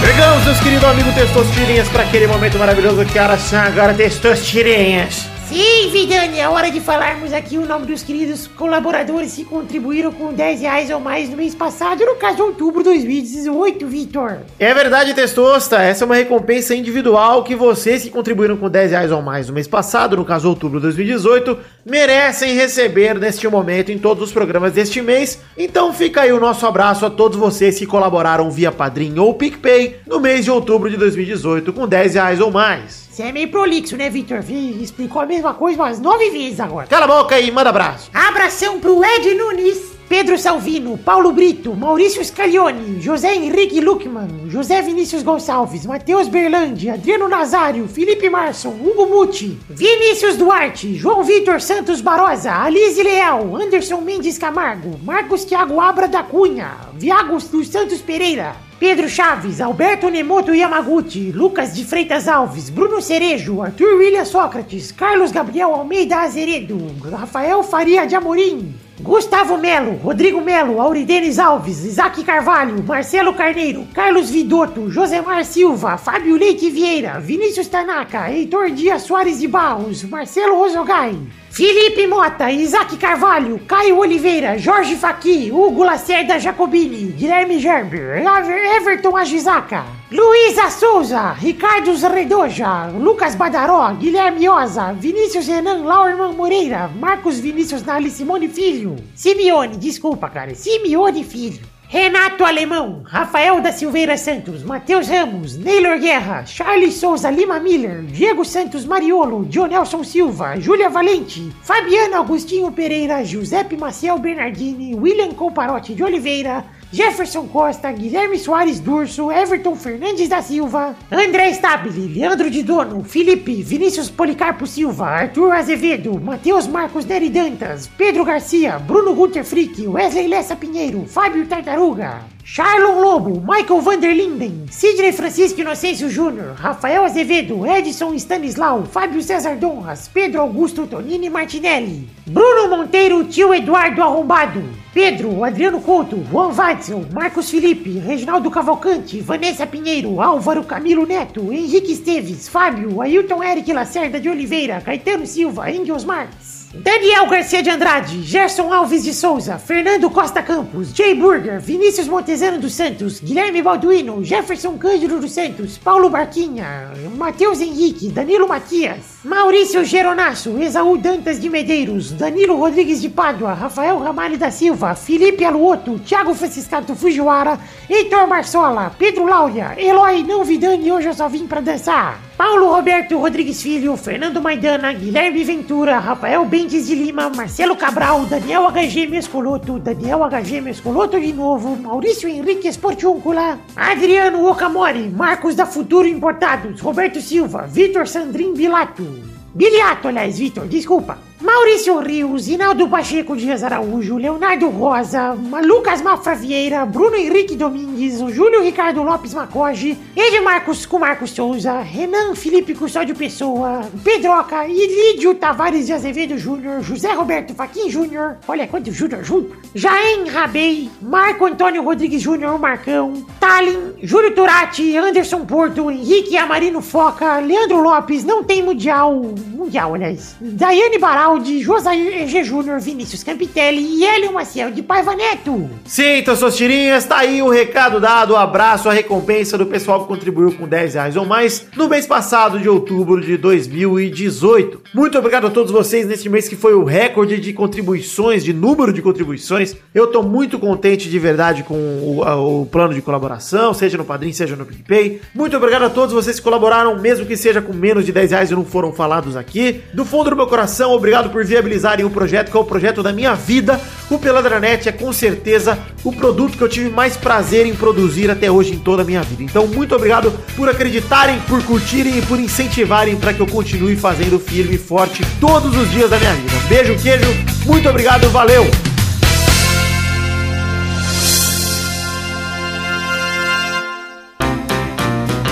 [0.00, 5.39] Chegamos, meus queridos amigos Testosterinhas, para aquele momento maravilhoso que horas são agora, Testosterinhas.
[5.50, 10.32] Sim, Vidani, é hora de falarmos aqui o nome dos queridos colaboradores que contribuíram com
[10.32, 14.36] 10 reais ou mais no mês passado, no caso de outubro de 2018, Vitor.
[14.60, 15.82] É verdade, Testosta.
[15.82, 19.54] Essa é uma recompensa individual que vocês que contribuíram com 10 reais ou mais no
[19.54, 24.74] mês passado, no caso outubro de 2018, merecem receber neste momento em todos os programas
[24.74, 25.40] deste mês.
[25.58, 29.96] Então fica aí o nosso abraço a todos vocês que colaboraram via Padrim ou PicPay
[30.06, 33.09] no mês de outubro de 2018 com 10 reais ou mais.
[33.20, 34.40] Você é meio prolixo, né, Vitor?
[34.40, 36.86] Vi- Explicou a mesma coisa umas nove vezes agora.
[36.86, 38.10] Cala a boca aí, manda abraço.
[38.14, 39.76] Abração pro Ed Nunes,
[40.08, 47.28] Pedro Salvino, Paulo Brito, Maurício Scaglione, José Henrique Luckman, José Vinícius Gonçalves, Matheus Berlandi, Adriano
[47.28, 54.38] Nazário, Felipe Marson, Hugo Muti, Vinícius Duarte, João Vitor Santos Barosa, Alice Leal, Anderson Mendes
[54.38, 61.30] Camargo, Marcos Thiago Abra da Cunha, Viagos dos Santos Pereira, Pedro Chaves, Alberto Nemoto Yamaguchi,
[61.32, 68.06] Lucas de Freitas Alves, Bruno Cerejo, Arthur William Sócrates, Carlos Gabriel Almeida Azeredo, Rafael Faria
[68.06, 68.72] de Amorim,
[69.02, 76.38] Gustavo Melo, Rodrigo Melo, Auridenes Alves, Isaac Carvalho, Marcelo Carneiro, Carlos Vidotto, Josemar Silva, Fábio
[76.38, 81.18] Leite Vieira, Vinícius Tanaka, Heitor Dias Soares de Barros, Marcelo Rosogai,
[81.52, 89.16] Felipe Mota, Isaac Carvalho, Caio Oliveira, Jorge Faqui, Hugo Lacerda Jacobini, Guilherme Gerber, Ever- Everton
[89.16, 97.82] Ajizaka, Luísa Souza, Ricardo Redoja, Lucas Badaró, Guilherme Oza, Vinícius Renan Laurman Moreira, Marcos Vinícius
[97.84, 101.60] Nali Simone Filho, Simeone, desculpa cara, Simeone Filho.
[101.92, 108.44] Renato Alemão, Rafael da Silveira Santos, Matheus Ramos, Neylor Guerra, Charles Souza Lima Miller, Diego
[108.44, 116.04] Santos Mariolo, Dionelson Silva, Júlia Valente, Fabiano Agostinho Pereira, Giuseppe Maciel Bernardini, William Comparotti de
[116.04, 123.04] Oliveira, Jefferson Costa, Guilherme Soares Durso, Everton Fernandes da Silva, André Stabile, Leandro de Dono,
[123.04, 129.78] Felipe, Vinícius Policarpo Silva, Arthur Azevedo, Matheus Marcos Neri Dantas, Pedro Garcia, Bruno Guter Frick,
[129.86, 137.64] Wesley Lessa Pinheiro, Fábio Tartaruga, Charlon Lobo, Michael Vanderlinden, Sidney Francisco Inocêncio Júnior, Rafael Azevedo,
[137.64, 144.60] Edson Stanislau, Fábio César Donras, Pedro Augusto Tonini Martinelli, Bruno Monteiro, tio Eduardo Arrombado,
[144.92, 151.92] Pedro, Adriano Couto, Juan Watzel, Marcos Felipe, Reginaldo Cavalcante, Vanessa Pinheiro, Álvaro Camilo Neto, Henrique
[151.92, 156.59] Esteves, Fábio, Ailton Eric Lacerda de Oliveira, Caetano Silva, Engels Marques.
[156.72, 162.60] Daniel Garcia de Andrade, Gerson Alves de Souza, Fernando Costa Campos, Jay Burger, Vinícius Montezano
[162.60, 169.84] dos Santos, Guilherme Balduino, Jefferson Cândido dos Santos, Paulo Barquinha, Matheus Henrique, Danilo Matias, Maurício
[169.84, 175.98] Geronasso, Esaú Dantas de Medeiros, Danilo Rodrigues de Pádua, Rafael Ramalho da Silva, Felipe Aluoto,
[175.98, 177.58] Thiago Franciscato Fujiwara,
[177.88, 182.29] Heitor Marsola, Pedro Laura, Eloy Não Vidani, hoje eu só vim pra dançar.
[182.40, 188.62] Paulo Roberto Rodrigues Filho, Fernando Maidana, Guilherme Ventura, Rafael Bentes de Lima, Marcelo Cabral, Daniel
[188.62, 196.08] HG Mescoloto, Daniel HG Mescoloto de novo, Maurício Henrique Esportiúncula, Adriano Okamori, Marcos da Futuro
[196.08, 199.04] Importados, Roberto Silva, Vitor Sandrin Bilato,
[199.52, 201.29] Biliato, aliás, Vitor, desculpa.
[201.40, 205.34] Maurício Rios, Inaldo Pacheco Dias Araújo, Leonardo Rosa,
[205.64, 212.34] Lucas Mafra Vieira, Bruno Henrique Domingues, Júlio Ricardo Lopes Macoge, Edmarcos com Marcos Souza, Renan
[212.34, 214.74] Felipe Custódio Pessoa, Pedroca e
[215.14, 220.90] Lídio Tavares de Azevedo Júnior, José Roberto Faquin Júnior, olha quanto Júnior junto, Jaém Rabei,
[221.00, 228.24] Marco Antônio Rodrigues Júnior, Marcão, Talin, Júlio Turati, Anderson Porto, Henrique Amarino Foca, Leandro Lopes,
[228.24, 232.44] não tem mundial, mundial, aliás, Daiane Baral, de Josair G.
[232.44, 235.68] Júnior, Vinícius Campitelli e Hélio Maciel de Paiva Neto.
[235.84, 240.02] Sim, então, suas tirinhas, tá aí o recado dado, o abraço, a recompensa do pessoal
[240.02, 244.82] que contribuiu com 10 reais ou mais no mês passado de outubro de 2018.
[244.94, 248.92] Muito obrigado a todos vocês neste mês que foi o recorde de contribuições, de número
[248.92, 249.76] de contribuições.
[249.94, 254.32] Eu tô muito contente de verdade com o, o plano de colaboração, seja no Padrim,
[254.32, 255.20] seja no PicPay.
[255.34, 258.50] Muito obrigado a todos vocês que colaboraram, mesmo que seja com menos de 10 reais
[258.50, 259.82] e não foram falados aqui.
[259.92, 263.12] Do fundo do meu coração, obrigado por viabilizarem o projeto, que é o projeto da
[263.12, 263.80] minha vida.
[264.10, 268.50] O Peladranet é com certeza o produto que eu tive mais prazer em produzir até
[268.50, 269.42] hoje em toda a minha vida.
[269.42, 274.38] Então, muito obrigado por acreditarem, por curtirem e por incentivarem para que eu continue fazendo
[274.38, 276.54] firme e forte todos os dias da minha vida.
[276.68, 277.26] Beijo, queijo,
[277.66, 278.66] muito obrigado, valeu!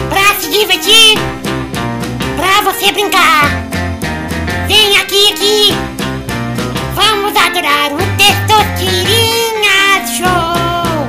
[0.09, 1.19] Pra se divertir,
[2.37, 3.68] pra você brincar.
[4.69, 5.71] Vem aqui, aqui.
[6.95, 11.09] Vamos adorar o Testosterinha Show.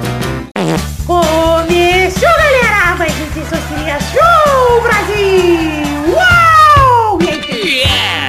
[1.05, 2.95] Começou, galera!
[2.95, 6.15] Mais um Testosterinha Show, Brasil!
[6.15, 7.19] Uau!
[7.21, 7.83] E aí,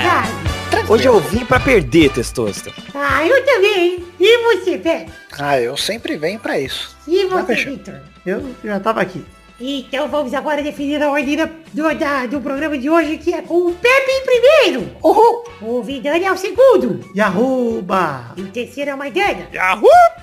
[0.05, 2.73] Ai, Hoje eu vim pra perder, Testosta.
[2.93, 4.05] Ah, eu também.
[4.19, 5.07] E você, Pé?
[5.39, 6.97] Ah, eu sempre venho pra isso.
[7.07, 7.55] E você.
[7.55, 8.01] Victor?
[8.27, 9.25] Eu já tava aqui.
[9.63, 11.37] Então vamos agora definir a ordem
[11.75, 14.91] do, da- do programa de hoje, que é com o Pepe em primeiro.
[15.03, 15.45] Uhul!
[15.61, 17.01] O Vidani é o segundo.
[17.15, 18.33] E arroba!
[18.39, 19.49] E o terceiro é o Maidana.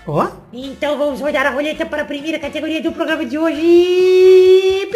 [0.07, 0.27] Ó!
[0.51, 4.87] Então vamos rodar a roleta para a primeira categoria do programa de hoje.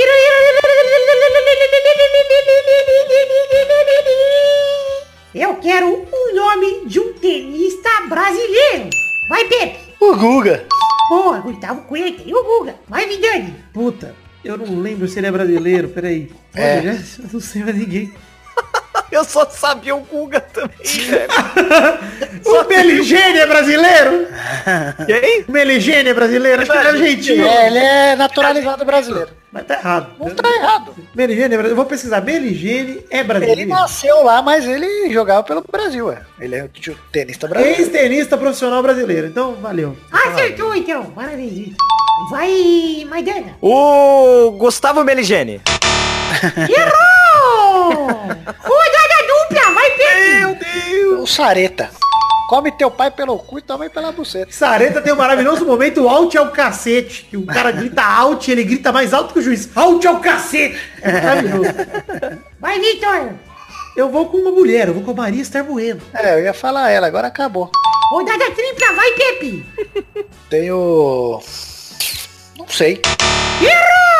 [5.33, 8.89] Eu quero o nome de um tenista brasileiro.
[9.29, 9.79] Vai, Pepe.
[9.99, 10.65] O Guga.
[11.09, 12.75] Boa, Gustavo Coelho e o Guga.
[12.87, 13.55] Vai, Vidani.
[13.73, 14.13] Puta,
[14.43, 16.31] eu não lembro se ele é brasileiro, peraí.
[16.55, 16.79] É.
[16.79, 18.13] Olha, eu não sei mais ninguém.
[19.11, 20.77] Eu só sabia o Guga também.
[22.45, 24.27] O Meligene é brasileiro?
[25.05, 25.43] Quem?
[25.47, 26.61] O Meligene é brasileiro?
[26.61, 27.45] Acho que ele é argentino.
[27.45, 29.29] É, ele é naturalizado brasileiro.
[29.51, 30.13] Mas tá errado.
[30.17, 30.95] Não tá errado.
[31.13, 31.69] Meligene é brasileiro.
[31.71, 32.21] Eu vou pesquisar.
[32.21, 33.69] Meligene é Ele brasileiro.
[33.69, 36.21] nasceu lá, mas ele jogava pelo Brasil, é.
[36.39, 36.69] Ele é
[37.11, 37.81] tenista brasileiro.
[37.81, 39.27] Ex-tenista profissional brasileiro.
[39.27, 39.97] Então, valeu.
[40.09, 41.05] Acertou, então.
[41.11, 41.75] Parabéns, Vitor.
[42.29, 43.57] Vai, Maidana.
[43.61, 45.59] O Gustavo Meligeni.
[46.55, 48.07] Errou!
[48.07, 51.05] Rodada dupla, vai, Pepe.
[51.19, 51.89] O Sareta.
[52.51, 54.51] Come teu pai pelo cu e mãe pela buceta.
[54.51, 57.25] Sareta tem um maravilhoso momento, o out é o cacete.
[57.29, 59.69] Que o cara grita out e ele grita mais alto que o juiz.
[59.73, 60.77] Out é o cacete.
[61.01, 61.73] É maravilhoso.
[62.59, 63.29] Vai, Vitor.
[63.95, 66.01] Eu vou com uma mulher, eu vou com a Maria Esther Bueno.
[66.13, 67.71] É, eu ia falar ela, agora acabou.
[68.11, 69.65] Rodada tripla, vai, Pepe.
[70.49, 71.41] Tem o...
[72.57, 73.01] Não sei.
[73.61, 74.10] Errou!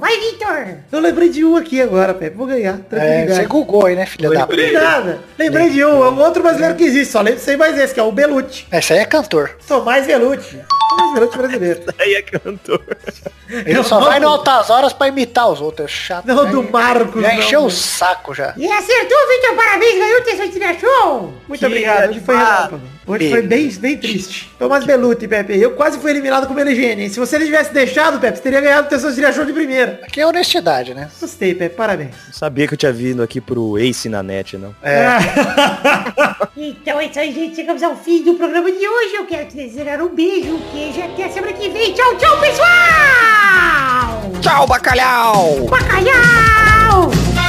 [0.00, 0.76] Vai, Vitor.
[0.90, 2.36] Eu lembrei de um aqui agora, Pepe.
[2.36, 2.78] Vou ganhar.
[2.92, 4.56] É, você googou aí, né, filha da puta?
[4.56, 5.18] Lembrei nada.
[5.38, 6.04] Lembrei de um.
[6.04, 7.12] É um outro brasileiro que existe.
[7.12, 8.66] Só lembro sei mais esse, que é o Belucci.
[8.72, 9.56] Esse aí é cantor.
[9.66, 10.58] Sou mais Belucci.
[10.88, 11.80] Sou mais Belucci brasileiro.
[11.98, 12.82] Aí é cantor.
[13.48, 15.86] Ele só vai no Altas Horas pra imitar os outros.
[15.86, 16.24] É chato.
[16.26, 17.22] Não, Já- do Marcos.
[17.22, 17.38] Já não.
[17.38, 18.54] encheu o saco já.
[18.56, 19.56] E acertou, Vitor.
[19.56, 21.32] Parabéns, ganhou o Testosterinha Show.
[21.48, 22.10] Muito obrigado.
[22.10, 22.80] Hoje foi relâmpago.
[23.10, 24.50] Hoje foi bem, bem triste.
[24.56, 25.58] Tomás Belucci, Pepe.
[25.58, 27.10] Eu quase fui eliminado com o Meligene.
[27.10, 30.00] Se você não tivesse deixado, Pepe, você teria ganhado o Testosterona Show de primeira.
[30.04, 31.10] Aqui é honestidade, né?
[31.20, 31.74] Gostei, Pepe.
[31.74, 32.14] Parabéns.
[32.26, 34.74] Não sabia que eu tinha vindo aqui pro Ace na net, não.
[36.56, 37.56] Então é isso aí, gente.
[37.56, 39.14] Chegamos ao fim do programa de hoje.
[39.14, 41.00] Eu quero te desejar um beijo, um queijo.
[41.00, 41.94] Até a semana que vem.
[41.94, 44.30] Tchau, tchau, pessoal!
[44.42, 45.66] Tchau, bacalhau!
[45.70, 47.39] Bacalhau!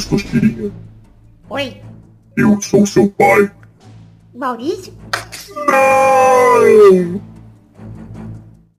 [0.00, 0.72] Testosterinha,
[1.50, 1.76] Oi,
[2.34, 3.52] eu sou seu pai.
[4.34, 4.94] Maurício?
[5.66, 7.20] Não!